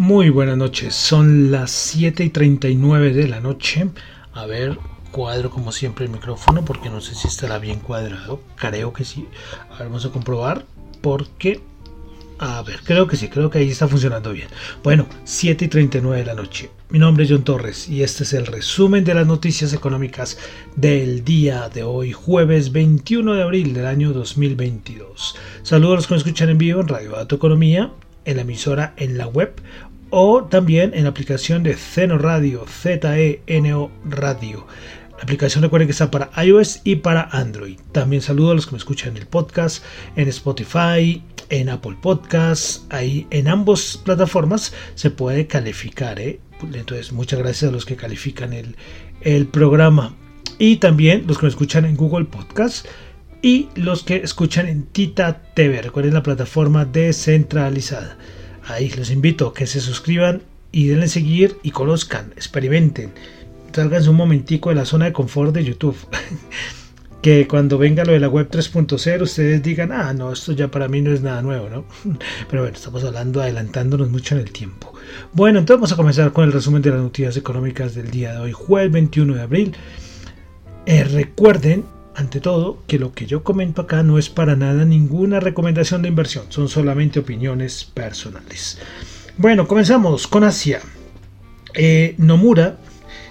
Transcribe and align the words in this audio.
Muy 0.00 0.30
buenas 0.30 0.56
noches, 0.56 0.94
son 0.94 1.50
las 1.50 1.70
7 1.70 2.24
y 2.24 2.30
39 2.30 3.12
de 3.12 3.28
la 3.28 3.40
noche. 3.40 3.90
A 4.32 4.46
ver, 4.46 4.78
cuadro 5.10 5.50
como 5.50 5.72
siempre 5.72 6.06
el 6.06 6.10
micrófono 6.10 6.64
porque 6.64 6.88
no 6.88 7.02
sé 7.02 7.14
si 7.14 7.28
estará 7.28 7.58
bien 7.58 7.80
cuadrado. 7.80 8.40
Creo 8.56 8.94
que 8.94 9.04
sí. 9.04 9.26
A 9.70 9.76
ver, 9.76 9.88
vamos 9.88 10.06
a 10.06 10.08
comprobar 10.08 10.64
porque... 11.02 11.60
A 12.38 12.62
ver, 12.62 12.80
creo 12.82 13.06
que 13.06 13.18
sí, 13.18 13.28
creo 13.28 13.50
que 13.50 13.58
ahí 13.58 13.68
está 13.68 13.88
funcionando 13.88 14.32
bien. 14.32 14.48
Bueno, 14.82 15.04
7 15.24 15.66
y 15.66 15.68
39 15.68 16.16
de 16.16 16.24
la 16.24 16.34
noche. 16.34 16.70
Mi 16.88 16.98
nombre 16.98 17.24
es 17.24 17.30
John 17.30 17.44
Torres 17.44 17.86
y 17.86 18.02
este 18.02 18.22
es 18.22 18.32
el 18.32 18.46
resumen 18.46 19.04
de 19.04 19.12
las 19.12 19.26
noticias 19.26 19.74
económicas 19.74 20.38
del 20.76 21.26
día 21.26 21.68
de 21.68 21.82
hoy, 21.82 22.12
jueves 22.12 22.72
21 22.72 23.34
de 23.34 23.42
abril 23.42 23.74
del 23.74 23.84
año 23.84 24.14
2022. 24.14 25.36
Saludos 25.62 25.92
a 25.92 25.96
los 25.96 26.06
que 26.06 26.14
me 26.14 26.18
escuchan 26.18 26.48
en 26.48 26.56
vivo 26.56 26.80
en 26.80 26.88
Radio 26.88 27.10
Dato 27.10 27.36
Economía, 27.36 27.92
en 28.24 28.36
la 28.36 28.42
emisora 28.42 28.94
en 28.96 29.18
la 29.18 29.26
web 29.26 29.60
o 30.10 30.44
también 30.44 30.92
en 30.94 31.04
la 31.04 31.10
aplicación 31.10 31.62
de 31.62 31.74
Zeno 31.74 32.18
Radio, 32.18 32.64
Z-E-N-O 32.66 33.90
Radio. 34.04 34.66
La 35.16 35.24
aplicación 35.24 35.62
recuerden 35.62 35.86
que 35.86 35.92
está 35.92 36.10
para 36.10 36.30
iOS 36.42 36.80
y 36.84 36.96
para 36.96 37.28
Android. 37.30 37.78
También 37.92 38.22
saludo 38.22 38.52
a 38.52 38.54
los 38.54 38.66
que 38.66 38.72
me 38.72 38.78
escuchan 38.78 39.10
en 39.10 39.18
el 39.18 39.26
podcast, 39.26 39.84
en 40.16 40.28
Spotify, 40.28 41.22
en 41.50 41.68
Apple 41.68 41.98
Podcasts. 42.00 42.86
Ahí 42.88 43.26
en 43.30 43.48
ambas 43.48 44.00
plataformas 44.02 44.72
se 44.94 45.10
puede 45.10 45.46
calificar. 45.46 46.18
¿eh? 46.18 46.40
Entonces, 46.72 47.12
muchas 47.12 47.38
gracias 47.38 47.68
a 47.68 47.72
los 47.72 47.84
que 47.84 47.96
califican 47.96 48.52
el, 48.54 48.76
el 49.20 49.46
programa. 49.46 50.16
Y 50.58 50.76
también 50.76 51.24
los 51.26 51.38
que 51.38 51.44
me 51.44 51.50
escuchan 51.50 51.84
en 51.84 51.96
Google 51.96 52.24
Podcasts 52.24 52.88
y 53.42 53.68
los 53.74 54.02
que 54.02 54.16
escuchan 54.16 54.68
en 54.68 54.84
Tita 54.84 55.42
TV. 55.54 55.82
Recuerden 55.82 56.14
la 56.14 56.22
plataforma 56.22 56.84
descentralizada. 56.84 58.16
Ahí 58.72 58.90
los 58.90 59.10
invito 59.10 59.48
a 59.48 59.54
que 59.54 59.66
se 59.66 59.80
suscriban 59.80 60.42
y 60.72 60.88
denle 60.88 61.08
seguir 61.08 61.56
y 61.62 61.70
conozcan, 61.70 62.32
experimenten. 62.36 63.12
Salganse 63.72 64.10
un 64.10 64.16
momentico 64.16 64.68
de 64.70 64.76
la 64.76 64.84
zona 64.84 65.06
de 65.06 65.12
confort 65.12 65.54
de 65.54 65.64
YouTube. 65.64 65.96
que 67.22 67.46
cuando 67.46 67.76
venga 67.76 68.04
lo 68.04 68.12
de 68.12 68.20
la 68.20 68.28
web 68.28 68.48
3.0 68.50 69.22
ustedes 69.22 69.62
digan, 69.62 69.92
ah, 69.92 70.12
no, 70.14 70.32
esto 70.32 70.52
ya 70.52 70.70
para 70.70 70.88
mí 70.88 71.02
no 71.02 71.12
es 71.12 71.20
nada 71.20 71.42
nuevo, 71.42 71.68
¿no? 71.68 71.84
Pero 72.48 72.62
bueno, 72.62 72.76
estamos 72.76 73.04
hablando, 73.04 73.42
adelantándonos 73.42 74.10
mucho 74.10 74.34
en 74.34 74.40
el 74.40 74.50
tiempo. 74.50 74.92
Bueno, 75.32 75.58
entonces 75.58 75.80
vamos 75.80 75.92
a 75.92 75.96
comenzar 75.96 76.32
con 76.32 76.44
el 76.44 76.52
resumen 76.52 76.82
de 76.82 76.90
las 76.90 77.00
noticias 77.00 77.36
económicas 77.36 77.94
del 77.94 78.10
día 78.10 78.32
de 78.32 78.38
hoy, 78.38 78.52
jueves 78.52 78.92
21 78.92 79.34
de 79.34 79.42
abril. 79.42 79.76
Eh, 80.86 81.04
recuerden 81.04 81.84
ante 82.14 82.40
todo, 82.40 82.82
que 82.86 82.98
lo 82.98 83.12
que 83.12 83.26
yo 83.26 83.42
comento 83.42 83.82
acá 83.82 84.02
no 84.02 84.18
es 84.18 84.28
para 84.28 84.56
nada 84.56 84.84
ninguna 84.84 85.40
recomendación 85.40 86.02
de 86.02 86.08
inversión, 86.08 86.46
son 86.48 86.68
solamente 86.68 87.20
opiniones 87.20 87.84
personales. 87.84 88.78
Bueno, 89.36 89.66
comenzamos 89.66 90.26
con 90.26 90.44
Asia. 90.44 90.80
Eh, 91.74 92.14
Nomura 92.18 92.78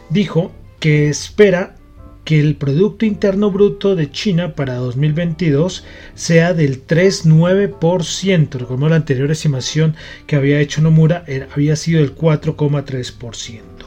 dijo 0.09 0.51
que 0.79 1.09
espera 1.09 1.75
que 2.23 2.40
el 2.40 2.56
Producto 2.56 3.06
Interno 3.06 3.50
Bruto 3.51 3.95
de 3.95 4.12
China 4.12 4.53
para 4.53 4.75
2022 4.75 5.84
sea 6.13 6.53
del 6.53 6.85
3,9%. 6.85 8.51
Recordemos 8.51 8.90
la 8.90 8.97
anterior 8.97 9.31
estimación 9.31 9.96
que 10.28 10.35
había 10.35 10.59
hecho 10.59 10.81
Nomura 10.81 11.25
había 11.53 11.75
sido 11.75 12.01
del 12.01 12.16
4,3%. 12.16 13.78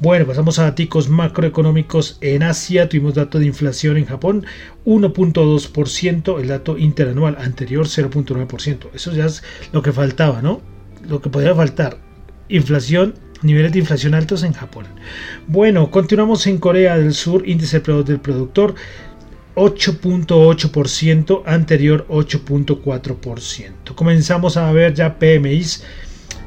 Bueno, 0.00 0.26
pasamos 0.26 0.60
a 0.60 0.70
datos 0.70 1.08
macroeconómicos 1.08 2.18
en 2.20 2.44
Asia. 2.44 2.88
Tuvimos 2.88 3.14
dato 3.14 3.40
de 3.40 3.46
inflación 3.46 3.96
en 3.96 4.04
Japón 4.04 4.46
1.2%, 4.86 6.40
el 6.40 6.46
dato 6.46 6.78
interanual 6.78 7.36
anterior 7.40 7.86
0.9%. 7.86 8.90
Eso 8.94 9.12
ya 9.12 9.26
es 9.26 9.42
lo 9.72 9.82
que 9.82 9.92
faltaba, 9.92 10.40
¿no? 10.40 10.62
Lo 11.08 11.20
que 11.20 11.30
podría 11.30 11.52
faltar. 11.52 11.98
Inflación, 12.48 13.14
niveles 13.42 13.72
de 13.72 13.80
inflación 13.80 14.14
altos 14.14 14.44
en 14.44 14.52
Japón. 14.52 14.86
Bueno, 15.48 15.90
continuamos 15.90 16.46
en 16.46 16.58
Corea 16.58 16.96
del 16.96 17.12
Sur, 17.12 17.48
índice 17.48 17.80
del 17.80 18.20
productor 18.20 18.76
8.8%, 19.56 21.42
anterior 21.44 22.06
8.4%. 22.08 23.94
Comenzamos 23.96 24.56
a 24.56 24.70
ver 24.70 24.94
ya 24.94 25.18
PMIs 25.18 25.82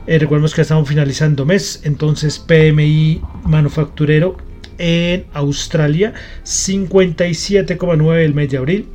eh, 0.07 0.17
recordemos 0.19 0.53
que 0.55 0.61
estamos 0.61 0.87
finalizando 0.87 1.45
mes, 1.45 1.81
entonces 1.83 2.39
PMI 2.39 3.21
manufacturero 3.43 4.37
en 4.77 5.25
Australia 5.33 6.13
57,9 6.43 8.15
el 8.17 8.33
mes 8.33 8.49
de 8.49 8.57
abril, 8.57 8.87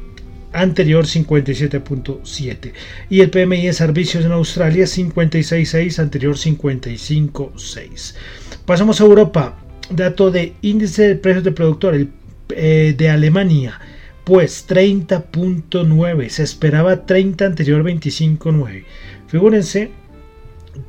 anterior 0.53 1.05
57.7 1.05 2.73
y 3.11 3.21
el 3.21 3.31
PMI 3.31 3.67
de 3.67 3.73
servicios 3.73 4.25
en 4.25 4.33
Australia 4.33 4.85
56.6 4.85 5.99
anterior 6.01 6.35
55.6 6.37 8.15
pasamos 8.65 9.01
a 9.01 9.05
Europa. 9.05 9.59
Dato 9.89 10.33
de 10.33 10.55
índice 10.63 11.07
de 11.07 11.15
precios 11.15 11.45
de 11.45 11.53
productor 11.53 12.09
eh, 12.49 12.95
de 12.99 13.09
Alemania. 13.09 13.81
Pues 14.25 14.67
30.9 14.69 16.29
se 16.29 16.43
esperaba 16.43 17.07
30 17.07 17.47
anterior 17.47 17.85
25.9 17.85 18.85
figúrense 19.29 19.91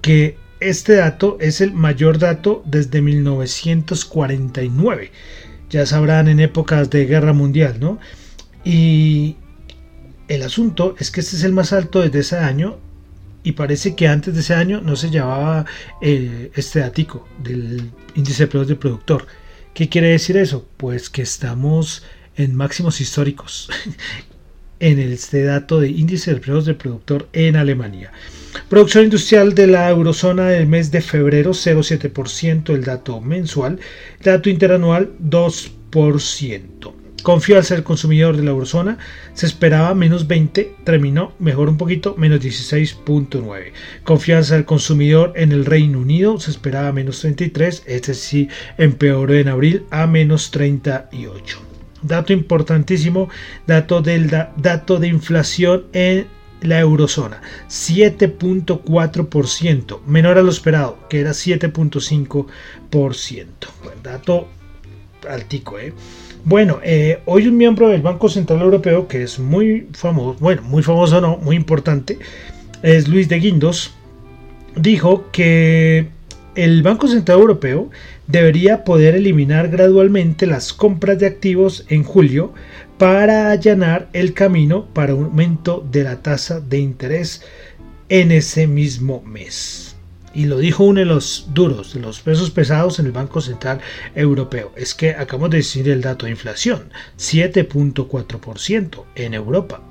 que 0.02 0.38
este 0.60 0.96
dato 0.96 1.38
es 1.40 1.62
el 1.62 1.74
mayor 1.74 2.20
dato 2.20 2.64
desde 2.66 3.02
1949. 3.02 5.12
Ya 5.70 5.86
sabrán 5.86 6.28
en 6.28 6.40
épocas 6.40 6.90
de 6.90 7.06
guerra 7.06 7.34
mundial, 7.34 7.80
¿no? 7.80 8.00
Y 8.64 9.36
el 10.28 10.44
asunto 10.44 10.96
es 11.00 11.12
que 11.12 11.22
este 11.22 11.36
es 11.36 11.44
el 11.44 11.54
más 11.54 11.74
alto 11.74 12.02
desde 12.02 12.20
ese 12.20 12.38
año 12.38 12.80
y 13.44 13.54
parece 13.54 13.96
que 13.96 14.08
antes 14.08 14.34
de 14.34 14.42
ese 14.42 14.56
año 14.56 14.82
no 14.82 14.96
se 14.96 15.10
llevaba 15.10 15.66
eh, 16.02 16.52
este 16.56 16.80
datico 16.80 17.28
del 17.42 17.92
índice 18.16 18.44
de 18.44 18.48
precios 18.48 18.68
del 18.68 18.78
productor. 18.78 19.28
¿Qué 19.74 19.90
quiere 19.90 20.10
decir 20.10 20.38
eso? 20.38 20.68
Pues 20.78 21.10
que 21.10 21.22
estamos 21.22 22.04
en 22.36 22.56
máximos 22.56 23.00
históricos 23.00 23.70
en 24.80 25.00
este 25.00 25.44
dato 25.44 25.80
de 25.80 25.90
índice 25.90 26.34
de 26.34 26.42
precios 26.42 26.66
del 26.66 26.76
productor 26.76 27.30
en 27.32 27.56
Alemania. 27.56 28.12
Producción 28.70 29.06
industrial 29.06 29.56
de 29.56 29.68
la 29.68 29.90
eurozona 29.90 30.50
del 30.50 30.68
mes 30.68 30.92
de 30.92 31.02
febrero 31.02 31.52
0,7%, 31.52 32.74
el 32.74 32.84
dato 32.84 33.22
mensual, 33.22 33.80
dato 34.24 34.50
interanual 34.50 35.14
2%. 35.24 36.94
Confianza 37.24 37.74
del 37.76 37.84
consumidor 37.84 38.38
de 38.38 38.44
la 38.44 38.52
eurozona 38.52 38.98
se 39.34 39.48
esperaba 39.48 39.94
menos 39.94 40.28
20, 40.28 40.76
terminó 40.84 41.34
mejor 41.40 41.68
un 41.68 41.78
poquito, 41.78 42.16
menos 42.18 42.40
16.9. 42.40 43.72
Confianza 44.04 44.56
del 44.56 44.66
consumidor 44.66 45.34
en 45.36 45.52
el 45.52 45.66
Reino 45.66 46.00
Unido 46.00 46.40
se 46.40 46.52
esperaba 46.52 46.92
menos 46.92 47.20
33, 47.20 47.84
este 47.86 48.14
sí 48.14 48.48
empeoró 48.78 49.34
en 49.34 49.50
abril 49.50 49.86
a 49.90 50.08
menos 50.08 50.52
38. 50.52 51.60
Dato 52.02 52.32
importantísimo, 52.32 53.28
dato, 53.66 54.02
del 54.02 54.30
dato 54.30 55.00
de 55.00 55.08
inflación 55.08 55.88
en 55.94 56.28
la 56.62 56.80
eurozona, 56.80 57.42
7.4%, 57.70 60.00
menor 60.06 60.38
a 60.38 60.42
lo 60.42 60.50
esperado, 60.50 60.98
que 61.10 61.20
era 61.20 61.32
7.5%. 61.32 62.46
Buen 63.84 64.04
dato 64.04 64.48
altico, 65.30 65.80
¿eh? 65.80 65.94
Bueno, 66.44 66.80
eh, 66.84 67.22
hoy 67.26 67.48
un 67.48 67.58
miembro 67.58 67.90
del 67.90 68.02
Banco 68.02 68.30
Central 68.30 68.62
Europeo, 68.62 69.08
que 69.08 69.24
es 69.24 69.40
muy 69.40 69.88
famoso, 69.94 70.38
bueno, 70.40 70.62
muy 70.62 70.82
famoso 70.82 71.20
no, 71.20 71.38
muy 71.38 71.56
importante, 71.56 72.20
es 72.84 73.08
Luis 73.08 73.28
de 73.28 73.40
Guindos, 73.40 73.94
dijo 74.76 75.26
que 75.32 76.08
el 76.56 76.84
Banco 76.84 77.08
Central 77.08 77.40
Europeo 77.40 77.90
debería 78.28 78.84
poder 78.84 79.16
eliminar 79.16 79.70
gradualmente 79.70 80.46
las 80.46 80.74
compras 80.74 81.20
de 81.20 81.28
activos 81.28 81.86
en 81.88 82.04
julio 82.04 82.54
para 82.98 83.52
allanar 83.52 84.10
el 84.14 84.34
camino 84.34 84.86
para 84.94 85.16
un 85.16 85.26
aumento 85.26 85.86
de 85.92 86.04
la 86.04 86.22
tasa 86.22 86.60
de 86.60 86.80
interés 86.80 87.44
en 88.10 88.32
ese 88.32 88.68
mismo 88.68 89.22
mes. 89.24 89.96
y 90.34 90.46
lo 90.46 90.60
dijo 90.60 90.84
uno 90.84 91.00
de 91.00 91.06
los 91.06 91.48
duros, 91.54 91.96
de 91.96 92.00
los 92.00 92.20
pesos 92.20 92.52
pesados 92.52 93.00
en 93.00 93.08
el 93.08 93.12
Banco 93.12 93.42
Central 93.42 93.80
Europeo, 94.14 94.72
es 94.76 94.94
que 94.94 95.12
acabamos 95.12 95.50
de 95.50 95.58
decir 95.58 95.90
el 95.90 96.02
dato 96.02 96.26
de 96.26 96.32
inflación, 96.32 96.90
7.4% 97.18 99.04
en 99.16 99.34
Europa. 99.34 99.82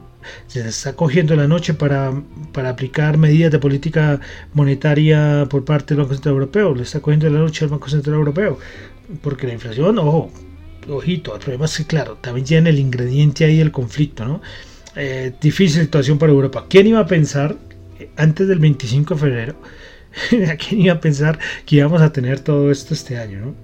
Se 0.46 0.66
está 0.66 0.94
cogiendo 0.94 1.36
la 1.36 1.46
noche 1.46 1.74
para, 1.74 2.12
para, 2.52 2.70
aplicar 2.70 3.18
medidas 3.18 3.52
de 3.52 3.58
política 3.58 4.20
monetaria 4.54 5.46
por 5.48 5.64
parte 5.64 5.94
del 5.94 6.02
Banco 6.02 6.14
Central 6.14 6.34
Europeo. 6.34 6.74
Le 6.74 6.82
está 6.82 7.00
cogiendo 7.00 7.28
la 7.30 7.38
noche 7.38 7.64
al 7.64 7.70
Banco 7.70 7.88
Central 7.88 8.16
Europeo. 8.16 8.58
Porque 9.22 9.46
la 9.46 9.54
inflación, 9.54 9.98
ojo, 9.98 10.30
ojito, 10.88 11.34
el 11.34 11.40
problema 11.40 11.66
es 11.66 11.76
que, 11.76 11.84
claro, 11.84 12.18
también 12.20 12.46
tiene 12.46 12.70
el 12.70 12.78
ingrediente 12.78 13.44
ahí 13.44 13.58
del 13.58 13.72
conflicto, 13.72 14.24
¿no? 14.24 14.40
Eh, 14.96 15.32
difícil 15.40 15.82
situación 15.82 16.18
para 16.18 16.32
Europa. 16.32 16.66
¿Quién 16.68 16.86
iba 16.86 17.00
a 17.00 17.06
pensar 17.06 17.56
antes 18.16 18.48
del 18.48 18.58
25 18.58 19.14
de 19.14 19.20
febrero? 19.20 19.56
¿A 20.50 20.56
quién 20.56 20.80
iba 20.80 20.94
a 20.94 21.00
pensar 21.00 21.38
que 21.64 21.76
íbamos 21.76 22.00
a 22.00 22.12
tener 22.12 22.40
todo 22.40 22.70
esto 22.70 22.94
este 22.94 23.18
año, 23.18 23.40
¿no? 23.40 23.54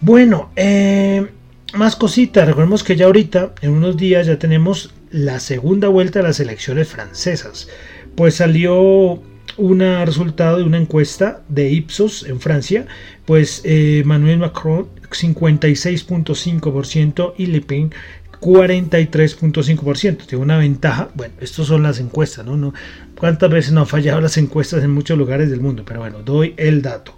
Bueno, 0.00 0.50
eh, 0.54 1.26
más 1.74 1.96
cositas. 1.96 2.46
Recordemos 2.46 2.84
que 2.84 2.96
ya 2.96 3.06
ahorita, 3.06 3.54
en 3.62 3.70
unos 3.70 3.96
días, 3.96 4.26
ya 4.26 4.38
tenemos 4.38 4.94
la 5.10 5.40
segunda 5.40 5.88
vuelta 5.88 6.20
de 6.20 6.24
las 6.24 6.40
elecciones 6.40 6.88
francesas. 6.88 7.68
Pues 8.14 8.36
salió 8.36 9.22
un 9.56 9.80
resultado 10.04 10.58
de 10.58 10.64
una 10.64 10.76
encuesta 10.78 11.42
de 11.48 11.70
Ipsos 11.70 12.24
en 12.24 12.40
Francia, 12.40 12.86
pues 13.26 13.62
eh, 13.64 14.02
Manuel 14.04 14.38
Macron 14.38 14.88
56.5% 15.10 17.34
y 17.36 17.46
Le 17.46 17.60
Pen 17.60 17.92
43.5%. 18.40 20.26
Tiene 20.26 20.44
una 20.44 20.58
ventaja. 20.58 21.08
Bueno, 21.14 21.34
estas 21.40 21.66
son 21.66 21.82
las 21.82 21.98
encuestas, 21.98 22.46
¿no? 22.46 22.56
¿no? 22.56 22.72
¿Cuántas 23.18 23.50
veces 23.50 23.72
no 23.72 23.80
han 23.80 23.86
fallado 23.86 24.20
las 24.20 24.36
encuestas 24.36 24.84
en 24.84 24.90
muchos 24.90 25.18
lugares 25.18 25.50
del 25.50 25.60
mundo? 25.60 25.82
Pero 25.84 26.00
bueno, 26.00 26.22
doy 26.22 26.54
el 26.56 26.82
dato. 26.82 27.14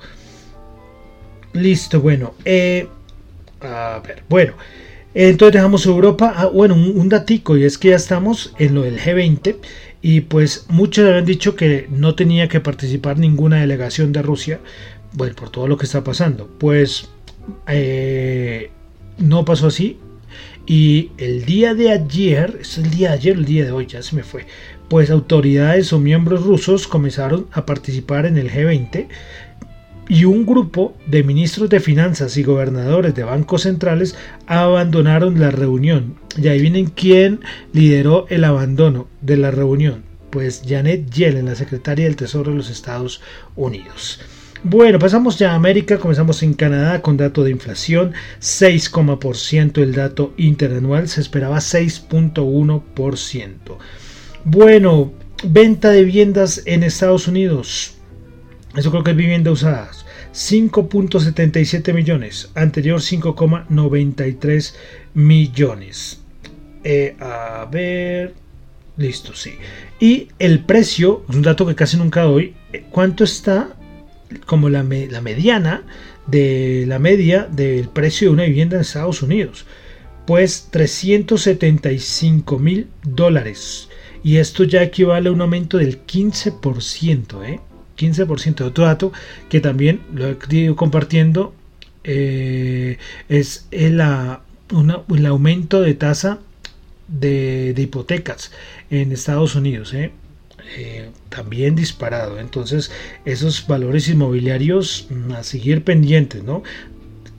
Listo, 1.52 2.00
bueno. 2.00 2.34
Eh, 2.44 2.88
a 3.60 4.00
ver, 4.06 4.22
bueno. 4.28 4.54
Entonces 5.14 5.54
dejamos 5.54 5.86
Europa. 5.86 6.32
Ah, 6.36 6.46
bueno, 6.46 6.74
un, 6.74 6.98
un, 6.98 7.08
datico 7.08 7.56
y 7.56 7.64
es 7.64 7.78
que 7.78 7.90
ya 7.90 7.96
estamos 7.96 8.54
en 8.58 8.74
lo 8.74 8.82
del 8.82 8.98
G20 8.98 9.56
y 10.02 10.22
pues 10.22 10.66
muchos 10.68 11.06
habían 11.06 11.24
dicho 11.24 11.56
que 11.56 11.86
no 11.90 12.14
tenía 12.14 12.48
que 12.48 12.60
participar 12.60 13.18
ninguna 13.18 13.60
delegación 13.60 14.12
de 14.12 14.22
Rusia, 14.22 14.60
bueno, 15.12 15.34
por 15.34 15.50
todo 15.50 15.66
lo 15.66 15.76
que 15.76 15.86
está 15.86 16.04
pasando. 16.04 16.48
Pues 16.58 17.08
eh, 17.66 18.70
no 19.18 19.44
pasó 19.44 19.66
así. 19.68 19.98
Y 20.66 21.10
el 21.18 21.44
día 21.44 21.74
de 21.74 21.90
ayer, 21.90 22.58
es 22.60 22.78
el 22.78 22.90
día 22.90 23.08
de 23.08 23.14
ayer, 23.14 23.36
el 23.36 23.44
día 23.44 23.64
de 23.64 23.72
hoy, 23.72 23.86
ya 23.86 24.02
se 24.02 24.14
me 24.14 24.22
fue, 24.22 24.46
pues 24.88 25.10
autoridades 25.10 25.92
o 25.92 25.98
miembros 25.98 26.44
rusos 26.44 26.86
comenzaron 26.86 27.46
a 27.52 27.66
participar 27.66 28.26
en 28.26 28.36
el 28.38 28.50
G20 28.50 29.08
y 30.10 30.24
un 30.24 30.44
grupo 30.44 30.96
de 31.06 31.22
ministros 31.22 31.70
de 31.70 31.78
finanzas 31.78 32.36
y 32.36 32.42
gobernadores 32.42 33.14
de 33.14 33.22
bancos 33.22 33.62
centrales 33.62 34.16
abandonaron 34.48 35.38
la 35.38 35.52
reunión. 35.52 36.16
Y 36.36 36.48
ahí 36.48 36.60
vienen 36.60 36.86
quién 36.86 37.38
lideró 37.72 38.26
el 38.28 38.42
abandono 38.42 39.06
de 39.20 39.36
la 39.36 39.52
reunión. 39.52 40.02
Pues 40.30 40.62
Janet 40.68 41.08
Yellen, 41.10 41.46
la 41.46 41.54
secretaria 41.54 42.06
del 42.06 42.16
Tesoro 42.16 42.50
de 42.50 42.56
los 42.56 42.70
Estados 42.70 43.20
Unidos. 43.54 44.18
Bueno, 44.64 44.98
pasamos 44.98 45.38
ya 45.38 45.52
a 45.52 45.54
América, 45.54 45.98
comenzamos 45.98 46.42
en 46.42 46.54
Canadá 46.54 47.02
con 47.02 47.16
dato 47.16 47.44
de 47.44 47.52
inflación, 47.52 48.12
6,% 48.40 49.80
el 49.80 49.94
dato 49.94 50.34
interanual, 50.36 51.06
se 51.06 51.20
esperaba 51.20 51.58
6.1%. 51.58 53.50
Bueno, 54.44 55.12
venta 55.44 55.90
de 55.90 56.02
viviendas 56.02 56.62
en 56.66 56.82
Estados 56.82 57.28
Unidos, 57.28 57.99
eso 58.76 58.90
creo 58.90 59.02
que 59.02 59.10
es 59.12 59.16
vivienda 59.16 59.50
usadas. 59.50 60.06
5.77 60.32 61.92
millones, 61.92 62.50
anterior 62.54 63.00
5,93 63.00 64.74
millones. 65.14 66.20
Eh, 66.84 67.16
a 67.18 67.66
ver, 67.70 68.34
listo, 68.96 69.34
sí. 69.34 69.54
Y 69.98 70.28
el 70.38 70.64
precio, 70.64 71.24
es 71.28 71.36
un 71.36 71.42
dato 71.42 71.66
que 71.66 71.74
casi 71.74 71.96
nunca 71.96 72.22
doy, 72.22 72.54
¿cuánto 72.90 73.24
está 73.24 73.70
como 74.46 74.68
la, 74.68 74.84
la 74.84 75.20
mediana 75.20 75.82
de 76.28 76.84
la 76.86 77.00
media 77.00 77.48
del 77.50 77.88
precio 77.88 78.28
de 78.28 78.34
una 78.34 78.44
vivienda 78.44 78.76
en 78.76 78.82
Estados 78.82 79.22
Unidos? 79.22 79.66
Pues 80.26 80.68
375 80.70 82.58
mil 82.58 82.88
dólares. 83.02 83.88
Y 84.22 84.36
esto 84.36 84.62
ya 84.64 84.82
equivale 84.82 85.28
a 85.28 85.32
un 85.32 85.40
aumento 85.40 85.78
del 85.78 86.06
15%, 86.06 87.44
¿eh? 87.48 87.60
15%. 88.00 88.62
Otro 88.62 88.84
dato 88.84 89.12
que 89.48 89.60
también 89.60 90.00
lo 90.14 90.28
he 90.28 90.36
ido 90.50 90.76
compartiendo 90.76 91.54
eh, 92.04 92.98
es 93.28 93.66
el, 93.70 94.00
el, 94.00 95.26
aumento 95.26 95.82
de 95.82 95.94
tasa 95.94 96.38
de, 97.08 97.74
hipotecas 97.76 98.52
en 98.90 99.12
Estados 99.12 99.54
Unidos. 99.54 99.92
¿eh? 99.94 100.12
Eh, 100.76 101.10
también 101.28 101.74
disparado. 101.74 102.38
Entonces, 102.38 102.90
esos 103.24 103.66
valores 103.66 104.08
inmobiliarios 104.08 105.06
mm, 105.10 105.32
a 105.32 105.42
seguir 105.42 105.84
pendientes, 105.84 106.42
¿no? 106.44 106.62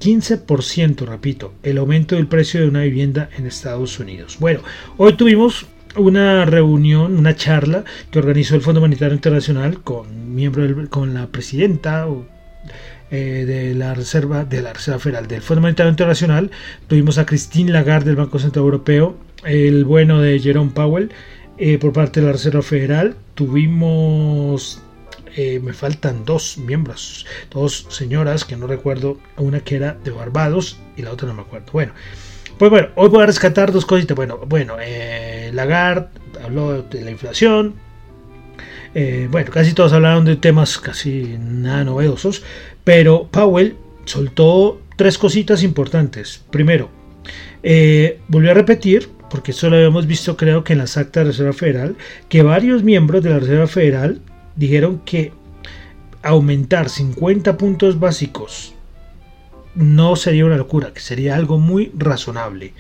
15%, 0.02 1.06
repito, 1.06 1.54
el 1.62 1.78
aumento 1.78 2.16
del 2.16 2.28
precio 2.28 2.60
de 2.60 2.68
una 2.68 2.82
vivienda 2.82 3.30
en 3.38 3.46
Estados 3.46 4.00
Unidos. 4.00 4.38
Bueno, 4.40 4.62
hoy 4.98 5.14
tuvimos 5.14 5.68
una 5.96 6.46
reunión, 6.46 7.18
una 7.18 7.36
charla 7.36 7.84
que 8.10 8.20
organizó 8.20 8.56
el 8.56 8.62
Fondo 8.62 8.82
Monetario 8.82 9.14
Internacional 9.14 9.82
con 9.82 10.34
miembro 10.34 10.90
con 10.90 11.14
la 11.14 11.28
presidenta 11.28 12.08
eh, 13.10 13.44
de 13.46 13.76
la 13.76 13.94
Reserva 13.94 14.46
de 14.46 14.62
la 14.62 14.74
Reserva 14.74 15.00
Federal 15.00 15.28
del 15.28 15.42
Fondo 15.42 15.62
Monetario 15.62 15.90
Internacional. 15.90 16.52
Tuvimos 16.88 17.18
a 17.18 17.26
Christine 17.26 17.72
Lagarde 17.72 18.08
del 18.08 18.16
Banco 18.16 18.40
Central 18.40 18.66
Europeo, 18.66 19.18
el 19.44 19.86
bueno 19.86 20.22
de 20.22 20.40
Jerome 20.40 20.72
Powell 20.72 21.12
eh, 21.58 21.78
por 21.78 21.94
parte 21.94 22.20
de 22.20 22.28
la 22.28 22.32
Reserva 22.34 22.62
Federal. 22.62 23.16
Tuvimos 23.36 24.82
eh, 25.36 25.62
me 25.64 25.72
faltan 25.72 26.26
dos 26.26 26.58
miembros, 26.58 27.26
dos 27.52 27.86
señoras 27.90 28.44
que 28.44 28.58
no 28.58 28.68
recuerdo, 28.68 29.18
una 29.38 29.62
que 29.62 29.78
era 29.78 29.94
de 30.04 30.12
Barbados 30.12 30.78
y 30.98 31.04
la 31.04 31.12
otra 31.12 31.28
no 31.30 31.34
me 31.34 31.42
acuerdo. 31.42 31.72
Bueno, 31.72 31.94
pues 32.62 32.70
bueno, 32.70 32.90
hoy 32.94 33.10
voy 33.10 33.24
a 33.24 33.26
rescatar 33.26 33.72
dos 33.72 33.88
cositas. 33.88 34.16
Bueno, 34.16 34.38
bueno, 34.46 34.76
eh, 34.80 35.50
Lagarde 35.52 36.10
habló 36.46 36.84
de 36.84 37.02
la 37.02 37.10
inflación. 37.10 37.74
Eh, 38.94 39.28
bueno, 39.32 39.50
casi 39.50 39.74
todos 39.74 39.94
hablaron 39.94 40.26
de 40.26 40.36
temas 40.36 40.78
casi 40.78 41.38
nada 41.40 41.84
novedosos. 41.84 42.44
Pero 42.84 43.28
Powell 43.32 43.78
soltó 44.06 44.80
tres 44.96 45.18
cositas 45.18 45.64
importantes. 45.64 46.46
Primero, 46.52 46.92
eh, 47.64 48.20
volvió 48.28 48.52
a 48.52 48.54
repetir, 48.54 49.10
porque 49.32 49.54
esto 49.54 49.68
lo 49.68 49.78
habíamos 49.78 50.06
visto 50.06 50.38
creo 50.38 50.64
que 50.64 50.74
en 50.74 50.80
las 50.80 50.98
actas 50.98 51.14
de 51.14 51.24
la 51.24 51.32
Reserva 51.32 51.54
Federal, 51.54 51.96
que 52.30 52.44
varios 52.44 52.84
miembros 52.84 53.24
de 53.24 53.32
la 53.32 53.40
Reserva 53.40 53.66
Federal 53.66 54.22
dijeron 54.56 55.02
que 55.04 55.34
aumentar 56.22 56.90
50 56.90 57.58
puntos 57.58 58.00
básicos 58.00 58.76
no 59.76 60.16
sería 60.16 60.46
una 60.46 60.58
locura, 60.58 60.94
que 60.94 61.00
sería 61.00 61.36
algo 61.36 61.58
muy 61.58 61.92
razonable. 61.98 62.74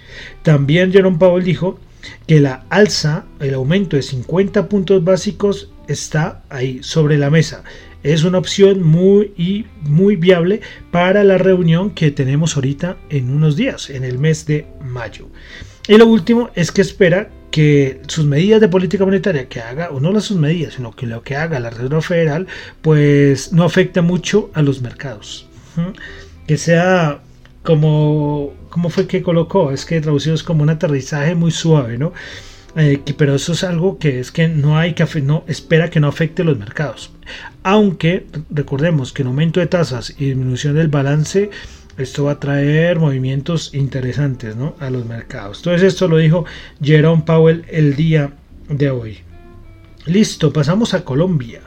También 0.43 0.91
Jerome 0.91 1.17
Powell 1.17 1.43
dijo 1.43 1.79
que 2.27 2.41
la 2.41 2.65
alza, 2.69 3.25
el 3.39 3.53
aumento 3.53 3.95
de 3.95 4.01
50 4.01 4.67
puntos 4.67 5.03
básicos 5.03 5.71
está 5.87 6.43
ahí 6.49 6.79
sobre 6.81 7.17
la 7.17 7.29
mesa. 7.29 7.63
Es 8.03 8.23
una 8.23 8.39
opción 8.39 8.81
muy 8.81 9.67
muy 9.83 10.15
viable 10.15 10.61
para 10.89 11.23
la 11.23 11.37
reunión 11.37 11.91
que 11.91 12.09
tenemos 12.09 12.55
ahorita 12.55 12.97
en 13.09 13.29
unos 13.29 13.55
días, 13.55 13.89
en 13.91 14.03
el 14.03 14.17
mes 14.17 14.45
de 14.47 14.65
mayo. 14.83 15.27
Y 15.87 15.97
lo 15.97 16.07
último 16.07 16.49
es 16.55 16.71
que 16.71 16.81
espera 16.81 17.29
que 17.51 18.01
sus 18.07 18.25
medidas 18.25 18.61
de 18.61 18.69
política 18.69 19.05
monetaria 19.05 19.49
que 19.49 19.59
haga, 19.59 19.89
o 19.91 19.99
no 19.99 20.11
las 20.11 20.23
sus 20.23 20.37
medidas, 20.37 20.75
sino 20.75 20.95
que 20.95 21.05
lo 21.05 21.21
que 21.21 21.35
haga 21.35 21.59
la 21.59 21.69
Reserva 21.69 22.01
Federal, 22.01 22.47
pues 22.81 23.51
no 23.51 23.63
afecta 23.63 24.01
mucho 24.01 24.49
a 24.53 24.61
los 24.61 24.81
mercados 24.81 25.47
que 26.47 26.57
sea 26.57 27.21
como, 27.63 28.53
¿cómo 28.69 28.89
fue 28.89 29.07
que 29.07 29.21
colocó? 29.21 29.71
Es 29.71 29.85
que 29.85 30.01
traducido 30.01 30.35
es 30.35 30.43
como 30.43 30.63
un 30.63 30.69
aterrizaje 30.69 31.35
muy 31.35 31.51
suave, 31.51 31.97
¿no? 31.97 32.13
Eh, 32.75 33.01
pero 33.17 33.35
eso 33.35 33.51
es 33.51 33.63
algo 33.65 33.97
que 33.99 34.19
es 34.19 34.31
que 34.31 34.47
no 34.47 34.77
hay 34.77 34.93
que 34.93 35.05
no 35.21 35.43
espera 35.47 35.89
que 35.89 35.99
no 35.99 36.07
afecte 36.07 36.43
los 36.43 36.57
mercados. 36.57 37.11
Aunque 37.63 38.27
recordemos 38.49 39.11
que 39.11 39.23
en 39.23 39.27
aumento 39.27 39.59
de 39.59 39.67
tasas 39.67 40.15
y 40.17 40.25
disminución 40.27 40.75
del 40.75 40.87
balance, 40.87 41.49
esto 41.97 42.25
va 42.25 42.33
a 42.33 42.39
traer 42.39 42.97
movimientos 42.97 43.73
interesantes 43.73 44.55
¿no? 44.55 44.75
a 44.79 44.89
los 44.89 45.05
mercados. 45.05 45.57
Entonces 45.57 45.93
esto 45.93 46.07
lo 46.07 46.17
dijo 46.17 46.45
Jerome 46.81 47.23
Powell 47.23 47.65
el 47.69 47.95
día 47.95 48.31
de 48.69 48.89
hoy. 48.89 49.19
Listo, 50.05 50.51
pasamos 50.53 50.93
a 50.93 51.03
Colombia. 51.03 51.61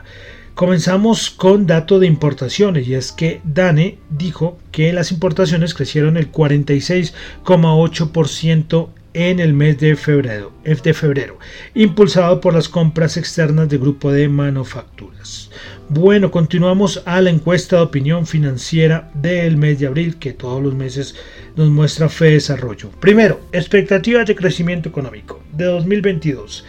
Comenzamos 0.55 1.29
con 1.31 1.67
dato 1.67 1.99
de 1.99 2.07
importaciones 2.07 2.87
y 2.87 2.93
es 2.93 3.11
que 3.11 3.41
DANE 3.43 3.97
dijo 4.09 4.57
que 4.71 4.93
las 4.93 5.11
importaciones 5.11 5.73
crecieron 5.73 6.15
el 6.15 6.31
46,8% 6.31 8.87
en 9.13 9.41
el 9.41 9.53
mes 9.53 9.77
de 9.79 9.97
febrero, 9.97 10.53
de 10.63 10.93
febrero, 10.93 11.37
impulsado 11.73 12.39
por 12.39 12.53
las 12.53 12.69
compras 12.69 13.17
externas 13.17 13.67
del 13.67 13.79
grupo 13.79 14.13
de 14.13 14.29
manufacturas. 14.29 15.51
Bueno, 15.89 16.31
continuamos 16.31 17.03
a 17.05 17.19
la 17.19 17.31
encuesta 17.31 17.75
de 17.75 17.81
opinión 17.81 18.25
financiera 18.25 19.11
del 19.13 19.57
mes 19.57 19.79
de 19.79 19.87
abril, 19.87 20.15
que 20.15 20.31
todos 20.31 20.63
los 20.63 20.73
meses 20.73 21.15
nos 21.57 21.69
muestra 21.69 22.07
fe 22.07 22.27
de 22.27 22.35
desarrollo. 22.35 22.91
Primero, 23.01 23.41
expectativas 23.51 24.25
de 24.25 24.37
crecimiento 24.37 24.87
económico 24.87 25.43
de 25.51 25.65
2022. 25.65 26.63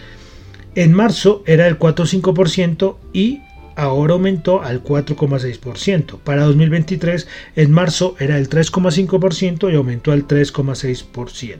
En 0.74 0.92
marzo 0.92 1.44
era 1.46 1.68
el 1.68 1.78
4,5% 1.78 2.96
y 3.12 3.42
ahora 3.76 4.14
aumentó 4.14 4.62
al 4.62 4.82
4,6%. 4.82 6.18
Para 6.18 6.44
2023, 6.44 7.28
en 7.54 7.70
marzo 7.70 8.16
era 8.18 8.38
el 8.38 8.48
3,5% 8.48 9.70
y 9.70 9.76
aumentó 9.76 10.12
al 10.12 10.26
3,6%. 10.26 11.58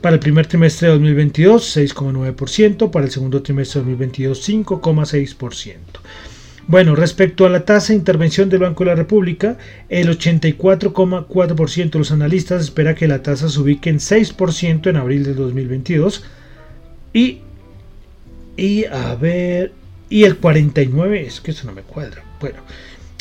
Para 0.00 0.14
el 0.14 0.20
primer 0.20 0.46
trimestre 0.46 0.88
de 0.88 0.94
2022, 0.94 1.76
6,9%. 1.76 2.90
Para 2.90 3.04
el 3.04 3.12
segundo 3.12 3.42
trimestre 3.42 3.80
de 3.80 3.84
2022, 3.84 4.48
5,6%. 4.48 5.76
Bueno, 6.68 6.96
respecto 6.96 7.46
a 7.46 7.48
la 7.48 7.64
tasa 7.64 7.92
de 7.92 7.98
intervención 7.98 8.48
del 8.48 8.60
Banco 8.60 8.82
de 8.82 8.90
la 8.90 8.96
República, 8.96 9.56
el 9.88 10.08
84,4% 10.08 11.90
de 11.90 11.98
los 11.98 12.10
analistas 12.10 12.62
espera 12.62 12.96
que 12.96 13.06
la 13.06 13.22
tasa 13.22 13.48
se 13.48 13.60
ubique 13.60 13.88
en 13.88 13.98
6% 13.98 14.90
en 14.90 14.96
abril 14.96 15.22
de 15.22 15.34
2022 15.34 16.24
y, 17.12 17.38
y 18.56 18.84
a 18.86 19.14
ver, 19.14 19.72
y 20.08 20.24
el 20.24 20.36
49, 20.36 21.26
es 21.26 21.40
que 21.40 21.50
eso 21.50 21.66
no 21.66 21.72
me 21.72 21.82
cuadra. 21.82 22.22
Bueno, 22.40 22.58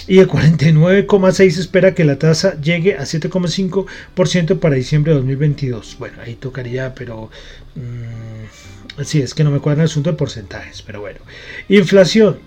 y 0.07 0.19
el 0.19 0.27
49,6 0.27 1.57
espera 1.57 1.95
que 1.95 2.05
la 2.05 2.19
tasa 2.19 2.59
llegue 2.61 2.95
a 2.95 3.01
7,5% 3.01 4.59
para 4.59 4.75
diciembre 4.75 5.11
de 5.11 5.19
2022. 5.19 5.95
Bueno, 5.97 6.17
ahí 6.23 6.35
tocaría, 6.35 6.93
pero 6.93 7.31
mmm, 7.75 9.03
sí, 9.03 9.21
es 9.21 9.33
que 9.33 9.43
no 9.43 9.51
me 9.51 9.59
cuadra 9.59 9.83
el 9.83 9.89
asunto 9.89 10.11
de 10.11 10.17
porcentajes, 10.17 10.83
pero 10.83 11.01
bueno. 11.01 11.19
Inflación, 11.69 12.37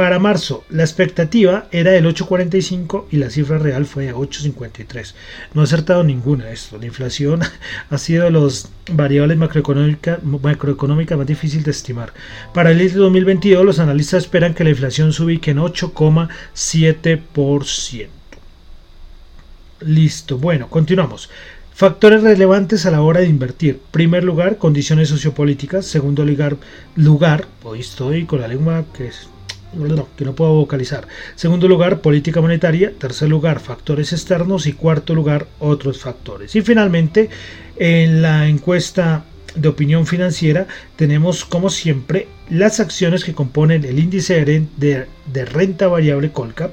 para 0.00 0.18
marzo, 0.18 0.64
la 0.70 0.82
expectativa 0.82 1.68
era 1.72 1.90
del 1.90 2.06
8,45 2.06 3.04
y 3.10 3.18
la 3.18 3.28
cifra 3.28 3.58
real 3.58 3.84
fue 3.84 4.06
de 4.06 4.14
8,53. 4.14 5.12
No 5.52 5.60
ha 5.60 5.64
acertado 5.64 6.02
ninguna 6.02 6.46
de 6.46 6.54
esto. 6.54 6.78
La 6.78 6.86
inflación 6.86 7.42
ha 7.90 7.98
sido 7.98 8.24
de 8.24 8.30
las 8.30 8.70
variables 8.90 9.36
macroeconómicas 9.36 10.22
macroeconómica 10.22 11.18
más 11.18 11.26
difícil 11.26 11.64
de 11.64 11.72
estimar. 11.72 12.14
Para 12.54 12.70
el 12.70 12.78
de 12.78 12.88
2022, 12.88 13.62
los 13.62 13.78
analistas 13.78 14.22
esperan 14.22 14.54
que 14.54 14.64
la 14.64 14.70
inflación 14.70 15.12
se 15.12 15.22
ubique 15.22 15.50
en 15.50 15.58
8,7%. 15.58 18.08
Listo. 19.80 20.38
Bueno, 20.38 20.70
continuamos. 20.70 21.28
Factores 21.74 22.22
relevantes 22.22 22.86
a 22.86 22.90
la 22.90 23.02
hora 23.02 23.20
de 23.20 23.28
invertir. 23.28 23.82
Primer 23.90 24.24
lugar, 24.24 24.56
condiciones 24.56 25.10
sociopolíticas. 25.10 25.84
Segundo 25.84 26.24
lugar, 26.24 26.56
lugar. 26.96 27.44
Hoy 27.64 27.80
estoy 27.80 28.24
con 28.24 28.40
la 28.40 28.48
lengua 28.48 28.86
que 28.94 29.08
es 29.08 29.28
que 30.16 30.24
no 30.24 30.34
puedo 30.34 30.54
vocalizar. 30.54 31.06
Segundo 31.36 31.68
lugar, 31.68 32.00
política 32.00 32.40
monetaria. 32.40 32.92
Tercer 32.98 33.28
lugar, 33.28 33.60
factores 33.60 34.12
externos. 34.12 34.66
Y 34.66 34.72
cuarto 34.72 35.14
lugar, 35.14 35.46
otros 35.58 35.98
factores. 35.98 36.54
Y 36.56 36.62
finalmente, 36.62 37.30
en 37.76 38.22
la 38.22 38.48
encuesta 38.48 39.24
de 39.54 39.68
opinión 39.68 40.06
financiera 40.06 40.66
tenemos 40.96 41.44
como 41.44 41.70
siempre 41.70 42.28
las 42.48 42.80
acciones 42.80 43.24
que 43.24 43.34
componen 43.34 43.84
el 43.84 43.98
índice 43.98 44.44
de, 44.44 45.44
renta 45.46 45.86
variable 45.88 46.32
Colcap. 46.32 46.72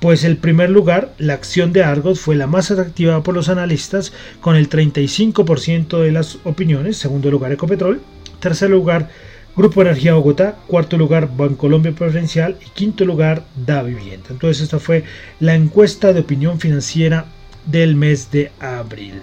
Pues 0.00 0.22
el 0.22 0.36
primer 0.36 0.70
lugar, 0.70 1.12
la 1.18 1.34
acción 1.34 1.72
de 1.72 1.82
Argos 1.82 2.20
fue 2.20 2.36
la 2.36 2.46
más 2.46 2.70
atractiva 2.70 3.22
por 3.24 3.34
los 3.34 3.48
analistas 3.48 4.12
con 4.40 4.54
el 4.54 4.68
35% 4.68 6.00
de 6.00 6.12
las 6.12 6.38
opiniones. 6.44 6.96
Segundo 6.96 7.32
lugar, 7.32 7.50
Ecopetrol. 7.50 8.00
Tercer 8.38 8.70
lugar, 8.70 9.10
Grupo 9.58 9.82
Energía 9.82 10.14
Bogotá, 10.14 10.56
cuarto 10.68 10.96
lugar 10.96 11.36
Bancolombia 11.36 11.90
Preferencial 11.90 12.56
y 12.64 12.70
quinto 12.70 13.04
lugar 13.04 13.42
Da 13.56 13.82
Vivienda. 13.82 14.28
Entonces 14.30 14.62
esta 14.62 14.78
fue 14.78 15.02
la 15.40 15.56
encuesta 15.56 16.12
de 16.12 16.20
opinión 16.20 16.60
financiera 16.60 17.24
del 17.66 17.96
mes 17.96 18.30
de 18.30 18.52
abril. 18.60 19.14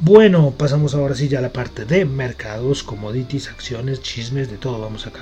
Bueno, 0.00 0.54
pasamos 0.56 0.94
ahora 0.94 1.14
sí 1.14 1.28
ya 1.28 1.40
a 1.40 1.42
la 1.42 1.52
parte 1.52 1.84
de 1.84 2.06
mercados, 2.06 2.82
commodities, 2.82 3.50
acciones, 3.50 4.00
chismes, 4.00 4.50
de 4.50 4.56
todo 4.56 4.80
vamos 4.80 5.06
acá. 5.06 5.20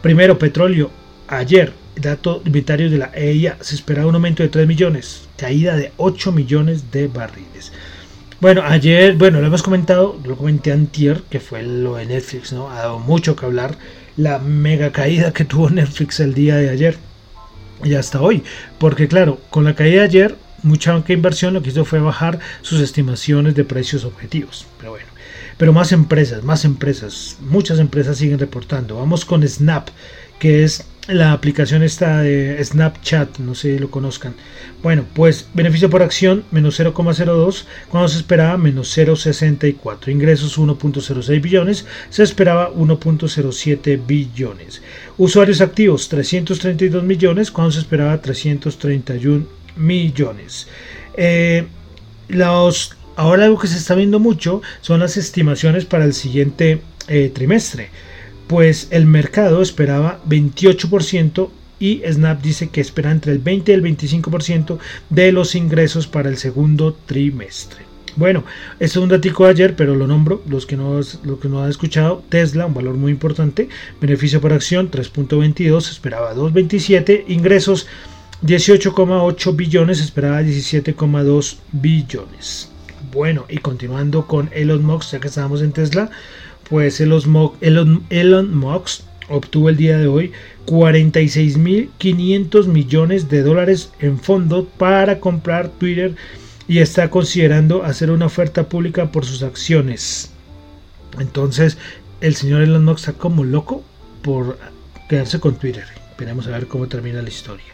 Primero, 0.00 0.38
petróleo. 0.38 0.92
Ayer, 1.26 1.72
dato 1.96 2.40
inventario 2.44 2.90
de 2.90 2.98
la 2.98 3.10
EIA, 3.12 3.58
se 3.60 3.74
esperaba 3.74 4.06
un 4.06 4.14
aumento 4.14 4.44
de 4.44 4.48
3 4.48 4.68
millones, 4.68 5.28
caída 5.36 5.74
de 5.74 5.90
8 5.96 6.30
millones 6.30 6.92
de 6.92 7.08
barriles. 7.08 7.72
Bueno, 8.40 8.62
ayer, 8.64 9.16
bueno, 9.16 9.40
lo 9.40 9.48
hemos 9.48 9.64
comentado, 9.64 10.16
lo 10.24 10.36
comenté 10.36 10.70
antier, 10.70 11.22
que 11.28 11.40
fue 11.40 11.64
lo 11.64 11.96
de 11.96 12.06
Netflix, 12.06 12.52
¿no? 12.52 12.70
Ha 12.70 12.76
dado 12.76 13.00
mucho 13.00 13.34
que 13.34 13.44
hablar 13.44 13.76
la 14.16 14.38
mega 14.38 14.92
caída 14.92 15.32
que 15.32 15.44
tuvo 15.44 15.70
Netflix 15.70 16.20
el 16.20 16.34
día 16.34 16.54
de 16.54 16.70
ayer 16.70 16.98
y 17.82 17.94
hasta 17.94 18.20
hoy. 18.20 18.44
Porque 18.78 19.08
claro, 19.08 19.40
con 19.50 19.64
la 19.64 19.74
caída 19.74 20.02
de 20.02 20.06
ayer, 20.06 20.36
mucha 20.62 20.92
banca 20.92 21.12
inversión 21.12 21.52
lo 21.52 21.62
que 21.62 21.70
hizo 21.70 21.84
fue 21.84 21.98
bajar 21.98 22.38
sus 22.62 22.80
estimaciones 22.80 23.56
de 23.56 23.64
precios 23.64 24.04
objetivos. 24.04 24.66
Pero 24.78 24.92
bueno, 24.92 25.08
pero 25.56 25.72
más 25.72 25.90
empresas, 25.90 26.44
más 26.44 26.64
empresas, 26.64 27.38
muchas 27.40 27.80
empresas 27.80 28.18
siguen 28.18 28.38
reportando. 28.38 28.98
Vamos 28.98 29.24
con 29.24 29.46
Snap, 29.46 29.88
que 30.38 30.62
es 30.62 30.86
la 31.08 31.32
aplicación 31.32 31.82
esta 31.82 32.18
de 32.18 32.62
Snapchat, 32.62 33.38
no 33.38 33.54
sé 33.54 33.72
si 33.72 33.78
lo 33.78 33.90
conozcan. 33.90 34.34
Bueno, 34.82 35.06
pues 35.14 35.48
beneficio 35.54 35.88
por 35.88 36.02
acción 36.02 36.44
menos 36.50 36.78
0,02, 36.78 37.64
cuando 37.88 38.08
se 38.08 38.18
esperaba 38.18 38.58
menos 38.58 38.96
0,64. 38.96 40.08
Ingresos 40.08 40.58
1.06 40.58 41.40
billones, 41.40 41.86
se 42.10 42.22
esperaba 42.22 42.70
1.07 42.72 44.06
billones. 44.06 44.82
Usuarios 45.16 45.62
activos 45.62 46.08
332 46.10 47.02
millones, 47.02 47.50
cuando 47.50 47.72
se 47.72 47.80
esperaba 47.80 48.20
331 48.20 49.46
millones. 49.76 50.68
Eh, 51.16 51.66
los, 52.28 52.96
ahora 53.16 53.46
algo 53.46 53.58
que 53.58 53.66
se 53.66 53.78
está 53.78 53.94
viendo 53.94 54.20
mucho 54.20 54.60
son 54.82 55.00
las 55.00 55.16
estimaciones 55.16 55.86
para 55.86 56.04
el 56.04 56.12
siguiente 56.12 56.82
eh, 57.08 57.32
trimestre 57.34 57.88
pues 58.48 58.88
el 58.90 59.06
mercado 59.06 59.62
esperaba 59.62 60.20
28% 60.28 61.50
y 61.78 62.02
Snap 62.10 62.42
dice 62.42 62.70
que 62.70 62.80
espera 62.80 63.12
entre 63.12 63.32
el 63.32 63.38
20 63.38 63.70
y 63.70 63.74
el 63.74 63.82
25% 63.82 64.78
de 65.10 65.32
los 65.32 65.54
ingresos 65.54 66.08
para 66.08 66.28
el 66.28 66.36
segundo 66.38 66.96
trimestre. 67.06 67.86
Bueno, 68.16 68.42
es 68.80 68.96
un 68.96 69.08
datico 69.08 69.44
de 69.44 69.50
ayer, 69.50 69.76
pero 69.76 69.94
lo 69.94 70.08
nombro, 70.08 70.42
los 70.48 70.66
que 70.66 70.76
no, 70.76 70.98
que 71.40 71.48
no 71.48 71.62
han 71.62 71.70
escuchado, 71.70 72.24
Tesla, 72.28 72.66
un 72.66 72.74
valor 72.74 72.94
muy 72.94 73.12
importante, 73.12 73.68
beneficio 74.00 74.40
por 74.40 74.52
acción 74.52 74.90
3.22, 74.90 75.88
esperaba 75.88 76.34
2.27, 76.34 77.26
ingresos 77.28 77.86
18,8 78.42 79.54
billones, 79.54 80.00
esperaba 80.00 80.42
17,2 80.42 81.58
billones. 81.70 82.70
Bueno, 83.12 83.46
y 83.48 83.58
continuando 83.58 84.26
con 84.26 84.50
Elon 84.52 84.84
Musk, 84.84 85.12
ya 85.12 85.20
que 85.20 85.28
estábamos 85.28 85.62
en 85.62 85.72
Tesla, 85.72 86.10
pues 86.68 87.00
Elon, 87.00 88.02
Elon, 88.10 88.56
Musk 88.56 89.02
obtuvo 89.28 89.68
el 89.68 89.76
día 89.76 89.98
de 89.98 90.06
hoy 90.06 90.32
46.500 90.66 92.66
millones 92.66 93.28
de 93.28 93.42
dólares 93.42 93.92
en 94.00 94.18
fondo 94.18 94.64
para 94.64 95.20
comprar 95.20 95.68
Twitter 95.68 96.14
y 96.66 96.78
está 96.78 97.10
considerando 97.10 97.84
hacer 97.84 98.10
una 98.10 98.26
oferta 98.26 98.68
pública 98.68 99.10
por 99.10 99.24
sus 99.24 99.42
acciones. 99.42 100.30
Entonces, 101.18 101.78
el 102.20 102.34
señor 102.34 102.62
Elon 102.62 102.84
Musk 102.84 103.08
está 103.08 103.12
como 103.14 103.44
loco 103.44 103.82
por 104.22 104.58
quedarse 105.08 105.40
con 105.40 105.56
Twitter. 105.56 105.84
Esperemos 106.10 106.46
a 106.46 106.50
ver 106.50 106.66
cómo 106.66 106.88
termina 106.88 107.22
la 107.22 107.28
historia. 107.28 107.66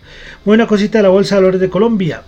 Buena 0.45 0.67
cosita 0.67 0.99
de 0.99 1.05
la 1.05 1.09
Bolsa 1.09 1.35
de 1.35 1.41
Valores 1.41 1.61
de 1.61 1.71
Colombia. 1.71 2.23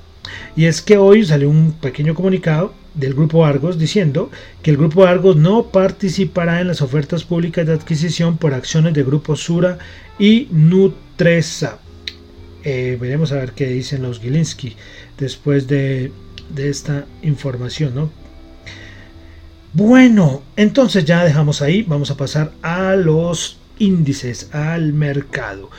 Y 0.56 0.64
es 0.64 0.82
que 0.82 0.96
hoy 0.96 1.24
salió 1.24 1.48
un 1.48 1.72
pequeño 1.72 2.14
comunicado 2.14 2.72
del 2.96 3.14
Grupo 3.14 3.44
Argos 3.44 3.78
diciendo 3.78 4.30
que 4.62 4.70
el 4.70 4.76
Grupo 4.76 5.04
Argos 5.04 5.36
no 5.36 5.66
participará 5.66 6.60
en 6.60 6.68
las 6.68 6.82
ofertas 6.82 7.24
públicas 7.24 7.66
de 7.66 7.74
adquisición 7.74 8.38
por 8.38 8.54
acciones 8.54 8.94
de 8.94 9.04
Grupo 9.04 9.36
Sura 9.36 9.78
y 10.18 10.48
Nutresa. 10.50 11.78
Eh, 12.64 12.98
veremos 13.00 13.30
a 13.30 13.36
ver 13.36 13.52
qué 13.52 13.68
dicen 13.68 14.02
los 14.02 14.18
Gilinski 14.18 14.74
después 15.18 15.68
de, 15.68 16.10
de 16.48 16.68
esta 16.68 17.06
información, 17.22 17.94
¿no? 17.94 18.10
Bueno, 19.72 20.42
entonces 20.56 21.04
ya 21.04 21.22
dejamos 21.22 21.60
ahí, 21.60 21.82
vamos 21.82 22.10
a 22.10 22.16
pasar 22.16 22.52
a 22.62 22.96
los 22.96 23.58
índices, 23.78 24.48
al 24.52 24.94
mercado. 24.94 25.70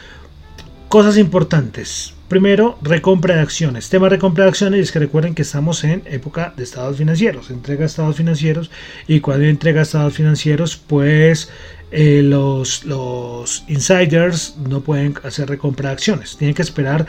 Cosas 0.89 1.17
importantes. 1.17 2.13
Primero, 2.29 2.77
recompra 2.82 3.36
de 3.36 3.41
acciones. 3.41 3.89
Tema 3.89 4.08
recompra 4.08 4.46
de 4.46 4.51
acciones 4.51 4.79
es 4.79 4.91
que 4.94 5.00
recuerden 5.00 5.36
que 5.36 5.41
estamos 5.41 5.84
en 5.84 6.01
época 6.06 6.53
de 6.56 6.63
estados 6.63 6.96
financieros, 6.96 7.50
entrega 7.50 7.82
de 7.82 7.88
estados 7.88 8.15
financieros 8.15 8.72
y 9.06 9.20
cuando 9.20 9.44
entrega 9.46 9.82
estados 9.82 10.13
financieros, 10.13 10.77
pues 10.77 11.50
eh, 11.91 12.22
los, 12.24 12.86
los 12.86 13.65
insiders 13.67 14.56
no 14.65 14.79
pueden 14.79 15.15
hacer 15.24 15.50
recompra 15.50 15.89
de 15.89 15.94
acciones. 15.96 16.38
Tienen 16.38 16.56
que 16.56 16.62
esperar, 16.62 17.06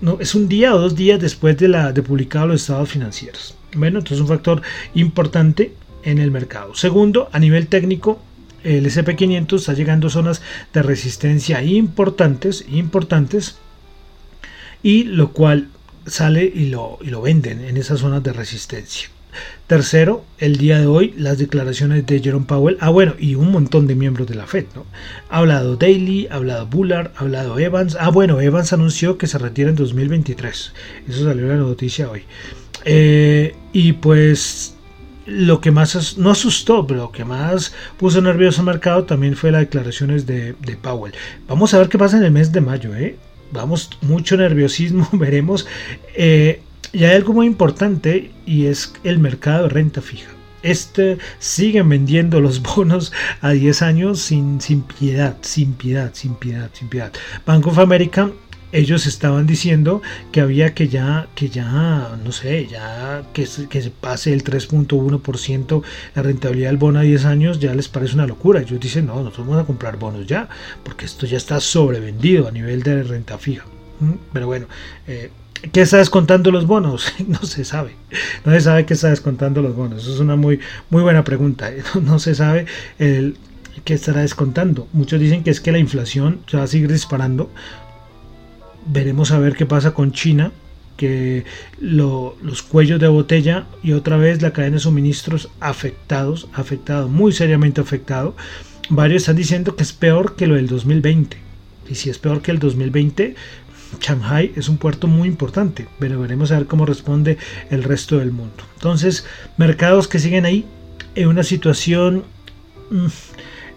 no, 0.00 0.18
es 0.18 0.34
un 0.34 0.48
día 0.48 0.74
o 0.74 0.78
dos 0.80 0.96
días 0.96 1.20
después 1.20 1.56
de, 1.56 1.68
la, 1.68 1.92
de 1.92 2.02
publicado 2.02 2.48
los 2.48 2.62
estados 2.62 2.88
financieros. 2.88 3.54
Bueno, 3.76 4.00
entonces 4.00 4.20
un 4.20 4.28
factor 4.28 4.60
importante 4.94 5.72
en 6.02 6.18
el 6.18 6.32
mercado. 6.32 6.74
Segundo, 6.74 7.28
a 7.32 7.38
nivel 7.38 7.68
técnico, 7.68 8.20
el 8.64 8.86
SP500 8.86 9.56
está 9.56 9.74
llegando 9.74 10.08
a 10.08 10.10
zonas 10.10 10.42
de 10.72 10.82
resistencia 10.82 11.62
importantes, 11.62 12.64
importantes, 12.68 13.56
y 14.82 15.04
lo 15.04 15.32
cual 15.32 15.68
sale 16.06 16.44
y 16.44 16.66
lo, 16.66 16.98
y 17.00 17.06
lo 17.06 17.22
venden 17.22 17.64
en 17.64 17.76
esas 17.76 18.00
zonas 18.00 18.22
de 18.22 18.32
resistencia. 18.32 19.08
Tercero, 19.66 20.24
el 20.38 20.58
día 20.58 20.78
de 20.78 20.86
hoy, 20.86 21.14
las 21.16 21.38
declaraciones 21.38 22.06
de 22.06 22.20
Jerome 22.20 22.46
Powell. 22.46 22.76
Ah, 22.80 22.90
bueno, 22.90 23.14
y 23.18 23.34
un 23.34 23.50
montón 23.50 23.86
de 23.86 23.94
miembros 23.94 24.28
de 24.28 24.34
la 24.34 24.46
Fed, 24.46 24.66
¿no? 24.74 24.84
Ha 25.30 25.38
hablado 25.38 25.76
Daly, 25.76 26.28
ha 26.30 26.36
hablado 26.36 26.66
Bullard, 26.66 27.12
ha 27.16 27.20
hablado 27.20 27.58
Evans. 27.58 27.96
Ah, 27.98 28.10
bueno, 28.10 28.40
Evans 28.40 28.72
anunció 28.72 29.18
que 29.18 29.26
se 29.26 29.38
retira 29.38 29.70
en 29.70 29.76
2023. 29.76 30.72
Eso 31.08 31.24
salió 31.24 31.44
en 31.44 31.48
la 31.48 31.56
noticia 31.56 32.10
hoy. 32.10 32.22
Eh, 32.84 33.56
y 33.72 33.94
pues 33.94 34.73
lo 35.26 35.60
que 35.60 35.70
más 35.70 36.18
no 36.18 36.30
asustó, 36.30 36.86
pero 36.86 37.00
lo 37.00 37.12
que 37.12 37.24
más 37.24 37.72
puso 37.98 38.20
nervioso 38.20 38.60
al 38.60 38.66
mercado 38.66 39.04
también 39.04 39.36
fue 39.36 39.50
las 39.50 39.62
declaraciones 39.62 40.26
de, 40.26 40.54
Powell. 40.82 41.14
Vamos 41.48 41.72
a 41.74 41.78
ver 41.78 41.88
qué 41.88 41.98
pasa 41.98 42.16
en 42.16 42.24
el 42.24 42.30
mes 42.30 42.52
de 42.52 42.60
mayo, 42.60 42.94
¿eh? 42.94 43.16
Vamos, 43.52 43.90
mucho 44.02 44.36
nerviosismo, 44.36 45.08
veremos. 45.12 45.66
Eh, 46.14 46.60
y 46.92 47.04
hay 47.04 47.16
algo 47.16 47.32
muy 47.32 47.46
importante 47.46 48.30
y 48.46 48.66
es 48.66 48.92
el 49.02 49.18
mercado 49.18 49.64
de 49.64 49.68
renta 49.70 50.00
fija. 50.00 50.30
Este 50.62 51.18
siguen 51.38 51.88
vendiendo 51.88 52.40
los 52.40 52.62
bonos 52.76 53.12
a 53.40 53.50
10 53.50 53.82
años 53.82 54.20
sin, 54.20 54.60
sin 54.60 54.82
piedad, 54.82 55.36
sin 55.42 55.74
piedad, 55.74 56.10
sin 56.14 56.34
piedad, 56.34 56.70
sin 56.72 56.88
piedad. 56.88 57.12
Bank 57.44 57.66
of 57.66 57.78
America 57.78 58.30
ellos 58.74 59.06
estaban 59.06 59.46
diciendo 59.46 60.02
que 60.32 60.40
había 60.40 60.74
que 60.74 60.88
ya, 60.88 61.28
que 61.34 61.48
ya, 61.48 62.16
no 62.22 62.32
sé, 62.32 62.66
ya 62.66 63.22
que, 63.32 63.48
que 63.70 63.82
se 63.82 63.90
pase 63.90 64.32
el 64.32 64.42
3.1% 64.42 65.82
la 66.14 66.22
rentabilidad 66.22 66.70
del 66.70 66.76
bono 66.76 66.98
a 66.98 67.02
10 67.02 67.24
años, 67.24 67.60
ya 67.60 67.72
les 67.72 67.88
parece 67.88 68.14
una 68.14 68.26
locura. 68.26 68.60
Ellos 68.60 68.80
dicen, 68.80 69.06
no, 69.06 69.14
nosotros 69.16 69.46
vamos 69.46 69.62
a 69.62 69.66
comprar 69.66 69.96
bonos 69.96 70.26
ya, 70.26 70.48
porque 70.82 71.04
esto 71.04 71.24
ya 71.24 71.36
está 71.36 71.60
sobrevendido 71.60 72.48
a 72.48 72.50
nivel 72.50 72.82
de 72.82 73.04
renta 73.04 73.38
fija. 73.38 73.64
¿Mm? 74.00 74.12
Pero 74.32 74.46
bueno, 74.46 74.66
eh, 75.06 75.30
¿Qué 75.72 75.80
está 75.80 75.96
descontando 75.96 76.50
los 76.50 76.66
bonos? 76.66 77.12
No 77.26 77.42
se 77.42 77.64
sabe. 77.64 77.92
No 78.44 78.52
se 78.52 78.60
sabe 78.60 78.84
qué 78.84 78.94
está 78.94 79.08
descontando 79.08 79.62
los 79.62 79.74
bonos. 79.74 80.02
Eso 80.02 80.14
es 80.14 80.20
una 80.20 80.36
muy, 80.36 80.60
muy 80.90 81.02
buena 81.02 81.24
pregunta. 81.24 81.70
No 82.02 82.18
se 82.18 82.34
sabe 82.34 82.66
qué 82.98 83.94
estará 83.94 84.20
descontando. 84.20 84.88
Muchos 84.92 85.20
dicen 85.20 85.42
que 85.42 85.50
es 85.50 85.60
que 85.60 85.72
la 85.72 85.78
inflación 85.78 86.40
se 86.46 86.56
va 86.56 86.64
a 86.64 86.66
seguir 86.66 86.92
disparando. 86.92 87.50
Veremos 88.86 89.30
a 89.32 89.38
ver 89.38 89.56
qué 89.56 89.66
pasa 89.66 89.94
con 89.94 90.12
China, 90.12 90.52
que 90.96 91.44
los 91.80 92.62
cuellos 92.62 93.00
de 93.00 93.08
botella 93.08 93.66
y 93.82 93.92
otra 93.92 94.16
vez 94.16 94.42
la 94.42 94.52
cadena 94.52 94.74
de 94.74 94.80
suministros 94.80 95.48
afectados, 95.60 96.48
afectado, 96.52 97.08
muy 97.08 97.32
seriamente 97.32 97.80
afectado. 97.80 98.36
Varios 98.90 99.22
están 99.22 99.36
diciendo 99.36 99.76
que 99.76 99.82
es 99.82 99.92
peor 99.92 100.36
que 100.36 100.46
lo 100.46 100.54
del 100.54 100.68
2020. 100.68 101.36
Y 101.88 101.94
si 101.96 102.10
es 102.10 102.18
peor 102.18 102.42
que 102.42 102.50
el 102.50 102.58
2020, 102.58 103.34
Shanghai 104.00 104.52
es 104.56 104.68
un 104.68 104.78
puerto 104.78 105.06
muy 105.06 105.28
importante, 105.28 105.86
pero 105.98 106.20
veremos 106.20 106.52
a 106.52 106.58
ver 106.58 106.66
cómo 106.66 106.86
responde 106.86 107.38
el 107.70 107.82
resto 107.82 108.18
del 108.18 108.32
mundo. 108.32 108.64
Entonces, 108.74 109.26
mercados 109.56 110.08
que 110.08 110.18
siguen 110.18 110.44
ahí 110.44 110.64
en 111.14 111.28
una 111.28 111.42
situación 111.42 112.24
mm, 112.90 113.06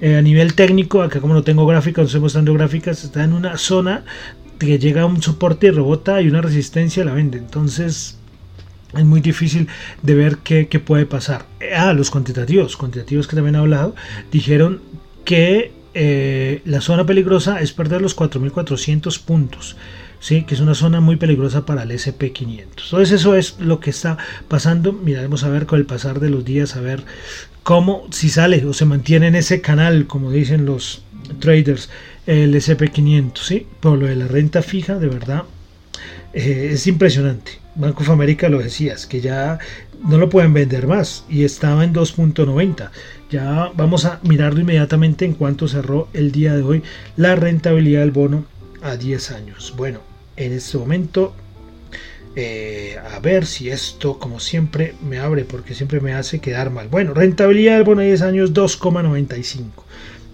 eh, 0.02 0.16
a 0.18 0.22
nivel 0.22 0.54
técnico, 0.54 1.02
acá 1.02 1.20
como 1.20 1.34
no 1.34 1.44
tengo 1.44 1.66
gráficas, 1.66 2.04
no 2.04 2.06
estoy 2.06 2.22
mostrando 2.22 2.54
gráficas, 2.54 3.04
está 3.04 3.24
en 3.24 3.34
una 3.34 3.58
zona 3.58 4.06
que 4.60 4.80
llega 4.80 5.06
un 5.06 5.22
soporte 5.22 5.68
y 5.68 5.72
rebota 5.72 6.22
y 6.22 6.28
una 6.28 6.42
resistencia 6.42 7.06
la 7.06 7.14
vende. 7.14 7.38
Entonces, 7.38 8.18
es 8.96 9.06
muy 9.06 9.22
difícil 9.22 9.68
de 10.02 10.16
ver 10.16 10.38
qué, 10.38 10.66
puede 10.84 11.06
pasar. 11.06 11.46
Ah, 11.76 11.94
los 11.94 12.10
cuantitativos, 12.10 12.78
cuantitativos 12.78 13.28
que 13.28 13.36
también 13.36 13.56
he 13.56 13.60
hablado, 13.60 13.96
dijeron 14.32 14.82
que 15.26 15.72
eh, 15.94 16.62
la 16.66 16.82
zona 16.82 17.06
peligrosa 17.06 17.62
es 17.62 17.74
perder 17.74 18.02
los 18.02 18.16
4.400 18.16 19.22
puntos. 19.24 19.76
¿sí? 20.20 20.44
que 20.44 20.56
es 20.56 20.62
una 20.62 20.74
zona 20.74 21.00
muy 21.00 21.16
peligrosa 21.16 21.66
para 21.66 21.84
el 21.84 21.92
SP500. 21.92 22.66
Entonces 22.86 23.12
eso 23.12 23.36
es 23.36 23.60
lo 23.60 23.80
que 23.80 23.90
está 23.90 24.18
pasando. 24.48 24.94
Miraremos 24.94 25.44
a 25.44 25.50
ver 25.50 25.66
con 25.66 25.80
el 25.80 25.86
pasar 25.86 26.20
de 26.20 26.30
los 26.30 26.44
días, 26.44 26.76
a 26.76 26.82
ver 26.82 27.04
cómo, 27.64 28.08
si 28.12 28.30
sale 28.30 28.66
o 28.66 28.74
se 28.74 28.86
mantiene 28.86 29.28
en 29.28 29.36
ese 29.36 29.62
canal, 29.62 30.08
como 30.08 30.32
dicen 30.32 30.66
los 30.66 31.04
traders, 31.40 31.90
el 32.28 32.54
SP500. 32.54 33.38
¿sí? 33.38 33.66
Por 33.80 33.98
lo 33.98 34.06
de 34.06 34.16
la 34.16 34.28
renta 34.28 34.62
fija, 34.62 35.00
de 35.00 35.08
verdad, 35.08 35.44
eh, 36.34 36.70
es 36.74 36.86
impresionante. 36.86 37.54
Banco 37.76 38.04
of 38.04 38.10
America 38.10 38.50
lo 38.50 38.60
decías, 38.60 39.08
que 39.08 39.22
ya 39.22 39.60
no 40.04 40.18
lo 40.18 40.30
pueden 40.30 40.54
vender 40.54 40.88
más 40.88 41.24
y 41.30 41.44
estaba 41.44 41.84
en 41.84 41.94
2.90. 41.94 42.92
Ya 43.32 43.72
vamos 43.76 44.06
a 44.06 44.20
mirarlo 44.24 44.62
inmediatamente 44.62 45.26
en 45.26 45.34
cuanto 45.34 45.68
cerró 45.68 46.08
el 46.14 46.32
día 46.32 46.56
de 46.56 46.62
hoy 46.62 46.84
la 47.16 47.36
rentabilidad 47.36 48.02
del 48.02 48.12
bono 48.12 48.46
a 48.82 48.96
10 48.96 49.32
años. 49.32 49.74
Bueno, 49.76 50.00
en 50.36 50.54
este 50.54 50.78
momento 50.78 51.34
eh, 52.36 52.98
a 53.16 53.20
ver 53.20 53.48
si 53.48 53.70
esto 53.70 54.20
como 54.20 54.40
siempre 54.40 54.94
me 55.02 55.18
abre 55.18 55.44
porque 55.44 55.74
siempre 55.74 56.00
me 56.00 56.14
hace 56.14 56.40
quedar 56.40 56.70
mal. 56.70 56.88
Bueno, 56.88 57.14
rentabilidad 57.14 57.76
del 57.76 57.84
bono 57.84 58.02
a 58.02 58.06
10 58.06 58.22
años 58.22 58.54
2,95. 58.54 59.66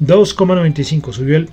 2,95 0.02 1.14
subió 1.14 1.38
el 1.38 1.50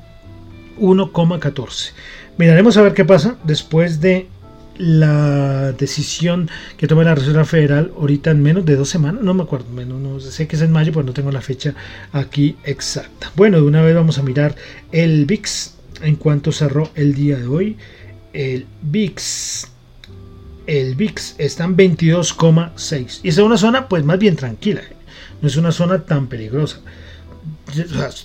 1,14. 0.80 1.92
Miraremos 2.38 2.76
a 2.76 2.82
ver 2.82 2.94
qué 2.94 3.04
pasa 3.04 3.36
después 3.44 4.00
de 4.00 4.28
la 4.78 5.72
decisión 5.72 6.48
que 6.78 6.86
tome 6.86 7.04
la 7.04 7.14
Reserva 7.14 7.44
Federal 7.44 7.92
ahorita 7.98 8.30
en 8.30 8.42
menos 8.42 8.64
de 8.64 8.76
dos 8.76 8.88
semanas, 8.88 9.22
no 9.22 9.34
me 9.34 9.42
acuerdo, 9.42 9.70
menos, 9.70 10.00
no 10.00 10.20
sé 10.20 10.48
que 10.48 10.56
es 10.56 10.62
en 10.62 10.72
mayo, 10.72 10.90
pero 10.92 11.04
no 11.04 11.12
tengo 11.12 11.30
la 11.30 11.42
fecha 11.42 11.74
aquí 12.12 12.56
exacta. 12.64 13.30
Bueno, 13.36 13.58
de 13.58 13.64
una 13.64 13.82
vez 13.82 13.94
vamos 13.94 14.18
a 14.18 14.22
mirar 14.22 14.56
el 14.90 15.26
VIX 15.26 15.74
en 16.02 16.16
cuanto 16.16 16.50
cerró 16.50 16.90
el 16.94 17.14
día 17.14 17.38
de 17.38 17.46
hoy. 17.46 17.76
El 18.32 18.66
VIX. 18.82 19.68
El 20.66 20.94
VIX 20.94 21.34
está 21.38 21.64
en 21.64 21.76
22,6. 21.76 23.20
Y 23.22 23.28
es 23.28 23.38
una 23.38 23.58
zona 23.58 23.88
pues 23.88 24.04
más 24.04 24.18
bien 24.18 24.36
tranquila. 24.36 24.82
No 25.42 25.48
es 25.48 25.56
una 25.56 25.72
zona 25.72 26.04
tan 26.04 26.28
peligrosa. 26.28 26.80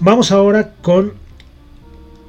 Vamos 0.00 0.30
ahora 0.30 0.74
con. 0.82 1.25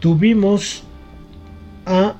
Tuvimos 0.00 0.82
a 1.86 2.16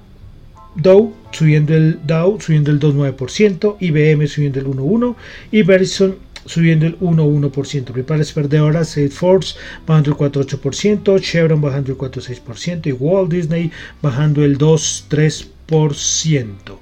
Dow 0.76 1.14
subiendo 1.30 1.74
el 1.74 1.98
Dow 2.06 2.40
subiendo 2.40 2.70
el 2.70 2.80
2,9%, 2.80 3.76
IBM 3.80 4.26
subiendo 4.26 4.60
el 4.60 4.66
1,1% 4.66 5.14
y 5.50 5.62
Verizon 5.62 6.25
subiendo 6.46 6.86
el 6.86 6.98
1,1%. 7.00 7.84
Principales 7.84 8.32
perdedoras, 8.32 8.88
Salesforce 8.88 9.58
bajando 9.86 10.10
el 10.10 10.16
4,8%, 10.16 11.20
Chevron 11.20 11.60
bajando 11.60 11.92
el 11.92 11.98
4,6% 11.98 12.86
y 12.86 12.92
Walt 12.92 13.30
Disney 13.30 13.70
bajando 14.00 14.42
el 14.44 14.56
2,3%. 14.58 16.78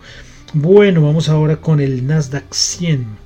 Bueno, 0.52 1.02
vamos 1.02 1.28
ahora 1.28 1.56
con 1.56 1.80
el 1.80 2.06
Nasdaq 2.06 2.52
100. 2.52 3.24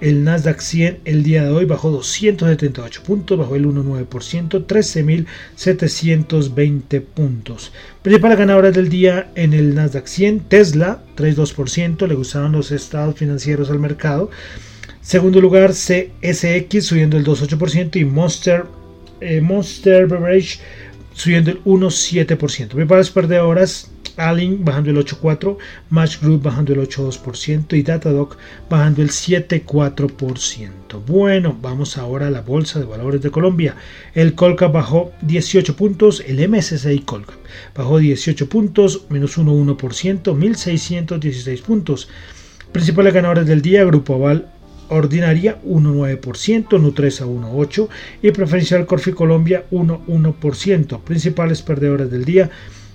El 0.00 0.22
Nasdaq 0.22 0.60
100 0.60 1.00
el 1.06 1.24
día 1.24 1.42
de 1.42 1.50
hoy 1.50 1.64
bajó 1.64 1.90
278 1.90 3.02
puntos, 3.02 3.36
bajó 3.36 3.56
el 3.56 3.66
1,9%, 3.66 4.64
13.720 4.66 7.02
puntos. 7.02 7.72
Principal 8.02 8.36
ganadora 8.36 8.70
del 8.70 8.90
día 8.90 9.32
en 9.34 9.54
el 9.54 9.74
Nasdaq 9.74 10.06
100, 10.06 10.40
Tesla, 10.48 11.02
3,2%, 11.16 12.06
le 12.06 12.14
gustaron 12.14 12.52
los 12.52 12.70
estados 12.70 13.16
financieros 13.16 13.70
al 13.70 13.80
mercado. 13.80 14.30
Segundo 15.08 15.40
lugar, 15.40 15.70
CSX 15.70 16.84
subiendo 16.84 17.16
el 17.16 17.24
2,8% 17.24 17.96
y 17.98 18.04
Monster, 18.04 18.66
eh, 19.22 19.40
Monster 19.40 20.06
Beverage 20.06 20.58
subiendo 21.14 21.50
el 21.50 21.64
1,7%. 21.64 22.36
Principales 22.74 23.08
perdedoras, 23.08 23.90
Allen 24.18 24.62
bajando 24.66 24.90
el 24.90 24.98
8,4%, 24.98 25.56
Match 25.88 26.20
Group 26.20 26.42
bajando 26.42 26.74
el 26.74 26.80
8,2% 26.80 27.74
y 27.74 27.82
Datadog 27.84 28.36
bajando 28.68 29.00
el 29.00 29.08
7,4%. 29.08 31.02
Bueno, 31.06 31.56
vamos 31.58 31.96
ahora 31.96 32.26
a 32.26 32.30
la 32.30 32.42
Bolsa 32.42 32.78
de 32.78 32.84
Valores 32.84 33.22
de 33.22 33.30
Colombia. 33.30 33.76
El 34.14 34.34
Colcap 34.34 34.74
bajó 34.74 35.12
18 35.22 35.74
puntos, 35.74 36.22
el 36.26 36.46
MSCI 36.46 36.98
Colcap 36.98 37.38
bajó 37.74 37.96
18 37.96 38.46
puntos, 38.50 39.06
menos 39.08 39.38
1,1%, 39.38 40.36
1.616 40.36 41.62
puntos. 41.62 42.10
Principales 42.72 43.14
ganadores 43.14 43.46
del 43.46 43.62
día, 43.62 43.82
Grupo 43.86 44.16
Aval 44.16 44.52
Ordinaria 44.88 45.60
1,9%, 45.64 46.80
Nutresa 46.80 47.26
1,8% 47.26 47.88
y 48.22 48.30
Preferencial 48.30 48.86
Corfi 48.86 49.12
Colombia 49.12 49.64
1,1%. 49.70 51.00
Principales 51.00 51.62
perdedores 51.62 52.10
del 52.10 52.24
día, 52.24 52.50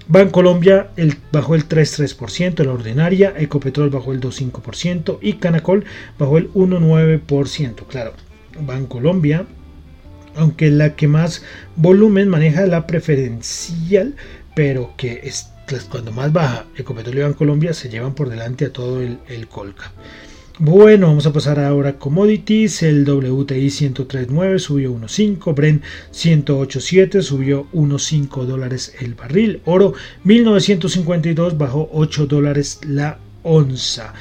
Bancolombia 0.07 0.89
el, 0.97 1.15
bajó 1.31 1.55
el 1.55 1.67
3,3%, 1.67 2.65
la 2.65 2.73
ordinaria, 2.73 3.33
Ecopetrol 3.37 3.89
bajó 3.89 4.11
el 4.11 4.19
2,5% 4.19 5.19
y 5.21 5.33
Canacol 5.33 5.85
bajó 6.19 6.37
el 6.37 6.51
1,9%. 6.51 7.87
Claro, 7.87 8.13
Bancolombia, 8.59 9.45
aunque 10.35 10.69
la 10.71 10.95
que 10.95 11.07
más 11.07 11.43
volumen 11.75 12.27
maneja 12.27 12.65
la 12.65 12.85
preferencial, 12.85 14.15
pero 14.55 14.93
que 14.97 15.21
es, 15.23 15.51
cuando 15.89 16.11
más 16.11 16.33
baja 16.33 16.65
Ecopetrol 16.75 17.17
y 17.17 17.21
Bancolombia 17.21 17.73
se 17.73 17.89
llevan 17.89 18.13
por 18.13 18.29
delante 18.29 18.65
a 18.65 18.73
todo 18.73 19.01
el, 19.01 19.19
el 19.29 19.47
Colca. 19.47 19.93
Bueno, 20.59 21.07
vamos 21.07 21.25
a 21.25 21.33
pasar 21.33 21.59
ahora 21.59 21.89
a 21.89 21.97
commodities. 21.97 22.83
El 22.83 23.09
WTI 23.09 23.69
103.9 23.69 24.59
subió 24.59 24.93
1.5, 24.93 25.55
Brent 25.55 25.83
108.7 26.13 27.23
subió 27.23 27.65
1.5 27.73 28.45
dólares 28.45 28.93
el 28.99 29.15
barril, 29.15 29.61
oro 29.65 29.95
1952 30.23 31.57
bajó 31.57 31.89
8 31.91 32.27
dólares 32.27 32.81
la 32.87 33.17
onza. 33.41 34.13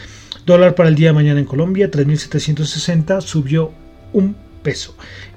Dólar 0.46 0.74
para 0.74 0.88
el 0.88 0.94
día 0.94 1.08
de 1.08 1.12
mañana 1.12 1.38
en 1.38 1.44
Colombia 1.44 1.90
3.760 1.90 3.20
subió 3.20 3.70
un 4.14 4.34
peso. 4.62 4.96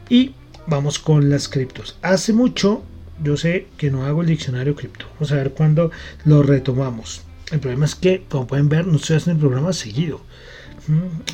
Y 0.10 0.32
vamos 0.66 0.98
con 0.98 1.30
las 1.30 1.50
criptos. 1.50 1.98
Hace 2.04 2.32
mucho 2.32 2.84
yo 3.22 3.36
sé 3.36 3.68
que 3.76 3.92
no 3.92 4.06
hago 4.06 4.22
el 4.22 4.28
diccionario 4.28 4.76
cripto. 4.76 5.08
Vamos 5.16 5.34
a 5.34 5.36
ver 5.36 5.52
cuándo 5.52 5.92
lo 6.24 6.42
retomamos. 6.42 7.22
El 7.52 7.60
problema 7.60 7.84
es 7.84 7.96
que, 7.96 8.24
como 8.30 8.48
pueden 8.48 8.70
ver, 8.70 8.88
no 8.88 8.96
estoy 8.96 9.18
haciendo 9.18 9.46
el 9.46 9.50
programa 9.50 9.74
seguido. 9.74 10.22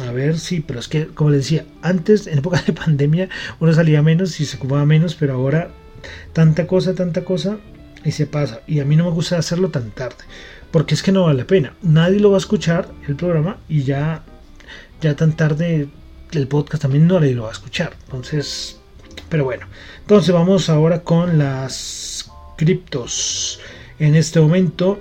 A 0.08 0.12
ver, 0.12 0.40
sí, 0.40 0.64
pero 0.66 0.80
es 0.80 0.88
que, 0.88 1.08
como 1.08 1.30
les 1.30 1.42
decía, 1.42 1.66
antes, 1.82 2.28
en 2.28 2.40
época 2.40 2.62
de 2.66 2.74
pandemia, 2.74 3.30
uno 3.60 3.74
salía 3.74 4.02
menos 4.02 4.40
y 4.40 4.46
se 4.46 4.58
ocupaba 4.58 4.86
menos, 4.86 5.16
pero 5.16 5.34
ahora 5.34 5.72
tanta 6.34 6.68
cosa, 6.68 6.96
tanta 6.96 7.24
cosa, 7.24 7.58
y 8.04 8.12
se 8.12 8.26
pasa. 8.26 8.62
Y 8.68 8.80
a 8.80 8.86
mí 8.86 8.96
no 8.96 9.06
me 9.06 9.12
gusta 9.12 9.38
hacerlo 9.38 9.70
tan 9.70 9.92
tarde, 9.92 10.24
porque 10.72 10.94
es 10.94 11.04
que 11.04 11.12
no 11.12 11.26
vale 11.26 11.40
la 11.40 11.48
pena. 11.48 11.74
Nadie 11.82 12.20
lo 12.20 12.32
va 12.32 12.38
a 12.38 12.40
escuchar 12.40 12.92
el 13.08 13.16
programa 13.16 13.58
y 13.70 13.84
ya, 13.84 14.24
ya 15.02 15.16
tan 15.16 15.36
tarde 15.36 15.90
el 16.32 16.48
podcast 16.48 16.84
también 16.84 17.08
no 17.08 17.20
nadie 17.20 17.36
lo 17.36 17.44
va 17.44 17.50
a 17.50 17.54
escuchar. 17.54 17.94
Entonces, 18.06 18.80
pero 19.30 19.44
bueno, 19.44 19.68
entonces 20.00 20.34
vamos 20.34 20.70
ahora 20.70 21.04
con 21.04 21.38
las 21.38 22.32
criptos. 22.58 23.60
En 24.00 24.16
este 24.16 24.40
momento 24.40 25.00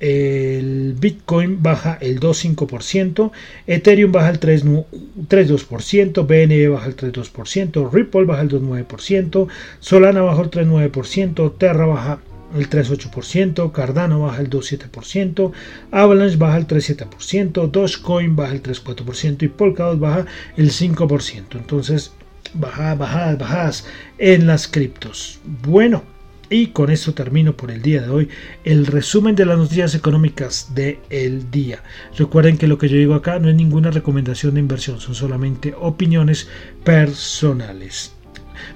el 0.00 0.94
Bitcoin 0.98 1.62
baja 1.62 1.98
el 2.00 2.20
2,5%, 2.20 3.30
Ethereum 3.66 4.12
baja 4.12 4.30
el 4.30 4.40
3,2%, 4.40 6.26
BNB 6.26 6.70
baja 6.72 6.86
el 6.86 6.96
3,2%, 6.96 7.90
Ripple 7.92 8.24
baja 8.24 8.42
el 8.42 8.48
2,9%, 8.48 9.48
Solana 9.80 10.22
baja 10.22 10.42
el 10.42 10.50
3,9%, 10.50 11.58
Terra 11.58 11.86
baja 11.86 12.20
el 12.56 12.70
3,8%, 12.70 13.72
Cardano 13.72 14.22
baja 14.22 14.40
el 14.40 14.50
2,7%, 14.50 15.52
Avalanche 15.90 16.36
baja 16.36 16.56
el 16.58 16.66
3,7%, 16.66 17.70
Dogecoin 17.70 18.36
baja 18.36 18.52
el 18.52 18.62
3,4% 18.62 19.42
y 19.42 19.48
Polkadot 19.48 19.98
baja 19.98 20.26
el 20.56 20.70
5%. 20.70 21.56
Entonces, 21.56 22.12
bajadas, 22.54 22.98
bajadas, 22.98 23.38
bajadas 23.38 23.86
en 24.18 24.46
las 24.46 24.68
criptos. 24.68 25.40
Bueno. 25.44 26.17
Y 26.50 26.68
con 26.68 26.90
esto 26.90 27.12
termino 27.12 27.56
por 27.56 27.70
el 27.70 27.82
día 27.82 28.00
de 28.02 28.08
hoy 28.08 28.28
el 28.64 28.86
resumen 28.86 29.34
de 29.34 29.44
las 29.44 29.58
noticias 29.58 29.94
económicas 29.94 30.74
del 30.74 30.98
el 31.10 31.50
día. 31.50 31.82
Recuerden 32.16 32.56
que 32.56 32.66
lo 32.66 32.78
que 32.78 32.88
yo 32.88 32.96
digo 32.96 33.12
acá 33.14 33.38
no 33.38 33.50
es 33.50 33.54
ninguna 33.54 33.90
recomendación 33.90 34.54
de 34.54 34.60
inversión, 34.60 34.98
son 34.98 35.14
solamente 35.14 35.74
opiniones 35.78 36.48
personales. 36.84 38.14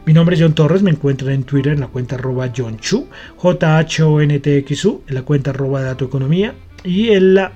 Mi 0.04 0.12
nombre 0.12 0.36
es 0.36 0.42
John 0.42 0.54
Torres, 0.54 0.82
me 0.82 0.90
encuentran 0.90 1.32
en 1.32 1.44
Twitter 1.44 1.72
en 1.72 1.80
la 1.80 1.86
cuenta 1.86 2.16
arroba 2.16 2.52
John 2.54 2.76
Chu, 2.78 3.08
j 3.36 3.78
h 3.78 4.02
o 4.02 4.20
n 4.20 4.38
t 4.38 4.58
x 4.58 4.84
-U, 4.84 5.00
en 5.08 5.14
la 5.14 5.22
cuenta 5.22 5.48
arroba 5.50 5.80
Dato 5.82 6.04
Economía 6.04 6.54
y 6.84 7.08
en 7.10 7.34
la 7.34 7.52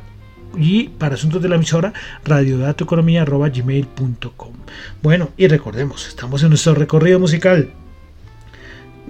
y 0.57 0.89
para 0.89 1.17
asuntos 1.17 1.43
de 1.43 1.51
la 1.51 1.57
emisora 1.57 1.93
radiodatoeconomía.gmail.com 2.25 4.53
Bueno, 5.03 5.29
y 5.37 5.49
recordemos, 5.49 6.09
estamos 6.09 6.43
en 6.43 6.49
nuestro 6.49 6.75
recorrido 6.75 7.21
musical 7.21 7.75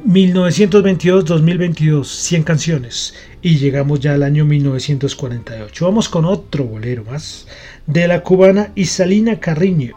1922-2022, 0.07 2.05
100 2.05 2.43
canciones. 2.45 3.15
Y 3.43 3.59
llegamos 3.59 3.99
ya 3.99 4.15
al 4.15 4.23
año 4.23 4.45
1948. 4.45 5.85
Vamos 5.85 6.09
con 6.09 6.25
otro 6.25 6.63
bolero 6.65 7.05
más 7.05 7.49
de 7.87 8.07
la 8.07 8.23
cubana 8.23 8.71
Isalina 8.77 9.41
Carrillo. 9.41 9.97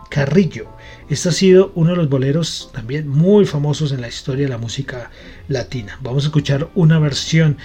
Este 1.09 1.29
ha 1.29 1.31
sido 1.31 1.71
uno 1.75 1.91
de 1.91 1.97
los 1.97 2.09
boleros 2.09 2.71
también 2.73 3.07
muy 3.07 3.45
famosos 3.45 3.91
en 3.91 4.01
la 4.01 4.07
historia 4.07 4.45
de 4.45 4.49
la 4.49 4.57
música 4.57 5.11
latina. 5.47 5.99
Vamos 6.01 6.23
a 6.23 6.27
escuchar 6.27 6.69
una 6.73 6.97
versión 6.97 7.57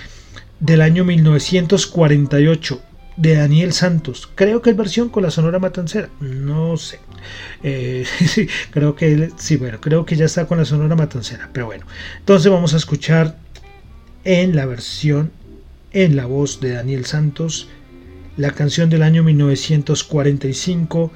del 0.60 0.82
año 0.82 1.02
1948 1.04 2.80
de 3.16 3.34
Daniel 3.34 3.72
Santos. 3.72 4.28
Creo 4.34 4.62
que 4.62 4.70
es 4.70 4.76
versión 4.76 5.08
con 5.08 5.22
la 5.22 5.30
Sonora 5.30 5.58
Matancera. 5.58 6.08
No 6.20 6.76
sé. 6.76 7.00
Eh, 7.62 8.04
creo 8.70 8.94
que 8.94 9.30
sí, 9.36 9.56
bueno, 9.56 9.80
creo 9.80 10.04
que 10.04 10.16
ya 10.16 10.24
está 10.24 10.46
con 10.46 10.58
la 10.58 10.64
Sonora 10.64 10.96
Matancera. 10.96 11.50
Pero 11.52 11.66
bueno, 11.66 11.86
entonces 12.18 12.50
vamos 12.50 12.74
a 12.74 12.76
escuchar 12.76 13.36
en 14.24 14.56
la 14.56 14.66
versión, 14.66 15.30
en 15.92 16.16
la 16.16 16.26
voz 16.26 16.60
de 16.60 16.72
Daniel 16.72 17.04
Santos, 17.04 17.68
la 18.36 18.50
canción 18.50 18.90
del 18.90 19.02
año 19.02 19.22
1945, 19.22 21.12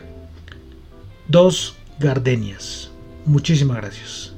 Dos 1.26 1.76
Gardenias. 1.98 2.90
Muchísimas 3.26 3.78
gracias. 3.78 4.37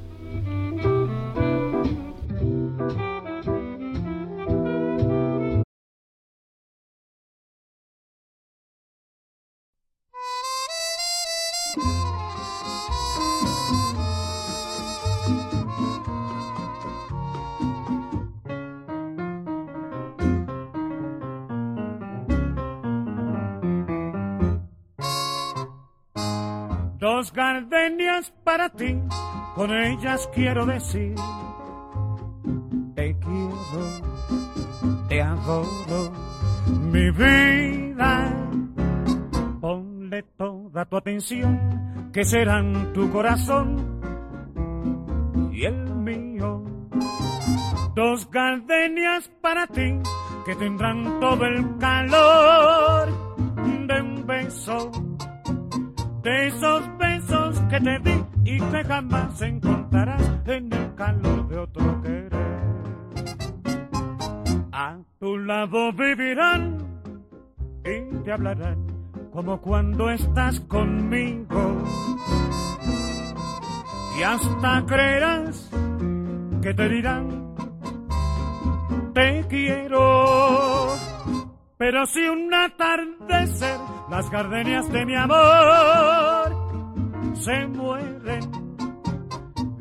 Dos 26.98 27.32
gardenias 27.32 28.32
para 28.44 28.68
ti, 28.70 28.98
con 29.54 29.70
ellas 29.72 30.28
quiero 30.34 30.66
decir, 30.66 31.14
te 32.94 33.16
quiero, 33.18 35.08
te 35.08 35.22
adoro, 35.22 36.12
mi 36.92 37.10
vida. 37.10 37.79
Toda 40.22 40.84
tu 40.84 40.96
atención, 40.96 42.10
que 42.12 42.24
serán 42.24 42.92
tu 42.92 43.10
corazón 43.10 44.00
y 45.52 45.64
el 45.64 45.94
mío. 45.94 46.62
Dos 47.94 48.30
gardenias 48.30 49.30
para 49.40 49.66
ti, 49.66 49.98
que 50.46 50.54
tendrán 50.56 51.20
todo 51.20 51.44
el 51.44 51.78
calor 51.78 53.08
de 53.86 54.02
un 54.02 54.26
beso. 54.26 54.90
De 56.22 56.46
esos 56.48 56.98
besos 56.98 57.60
que 57.70 57.80
te 57.80 57.98
di 58.00 58.24
y 58.44 58.60
que 58.60 58.84
jamás 58.84 59.40
encontrarás 59.42 60.22
en 60.46 60.72
el 60.72 60.94
calor 60.94 61.48
de 61.48 61.58
otro 61.58 62.02
querer. 62.02 62.34
A 64.72 64.98
tu 65.18 65.38
lado 65.38 65.92
vivirán 65.92 66.78
y 67.84 68.24
te 68.24 68.32
hablarán 68.32 68.89
como 69.32 69.60
cuando 69.60 70.10
estás 70.10 70.60
conmigo. 70.60 71.82
Y 74.18 74.22
hasta 74.22 74.84
creerás 74.86 75.70
que 76.62 76.74
te 76.74 76.88
dirán, 76.88 77.54
te 79.14 79.44
quiero. 79.48 80.94
Pero 81.78 82.04
si 82.06 82.20
un 82.20 82.52
atardecer 82.52 83.78
las 84.10 84.30
gardenias 84.30 84.90
de 84.92 85.06
mi 85.06 85.14
amor 85.14 87.34
se 87.34 87.66
mueren, 87.68 88.50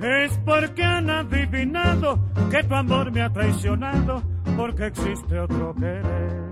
es 0.02 0.38
porque 0.46 0.84
han 0.84 1.10
adivinado 1.10 2.20
que 2.50 2.64
tu 2.64 2.76
amor 2.76 3.12
me 3.12 3.22
ha 3.22 3.34
traicionado, 3.34 4.24
porque 4.56 4.88
existe 4.88 5.40
otro 5.40 5.76
querer. 5.76 6.49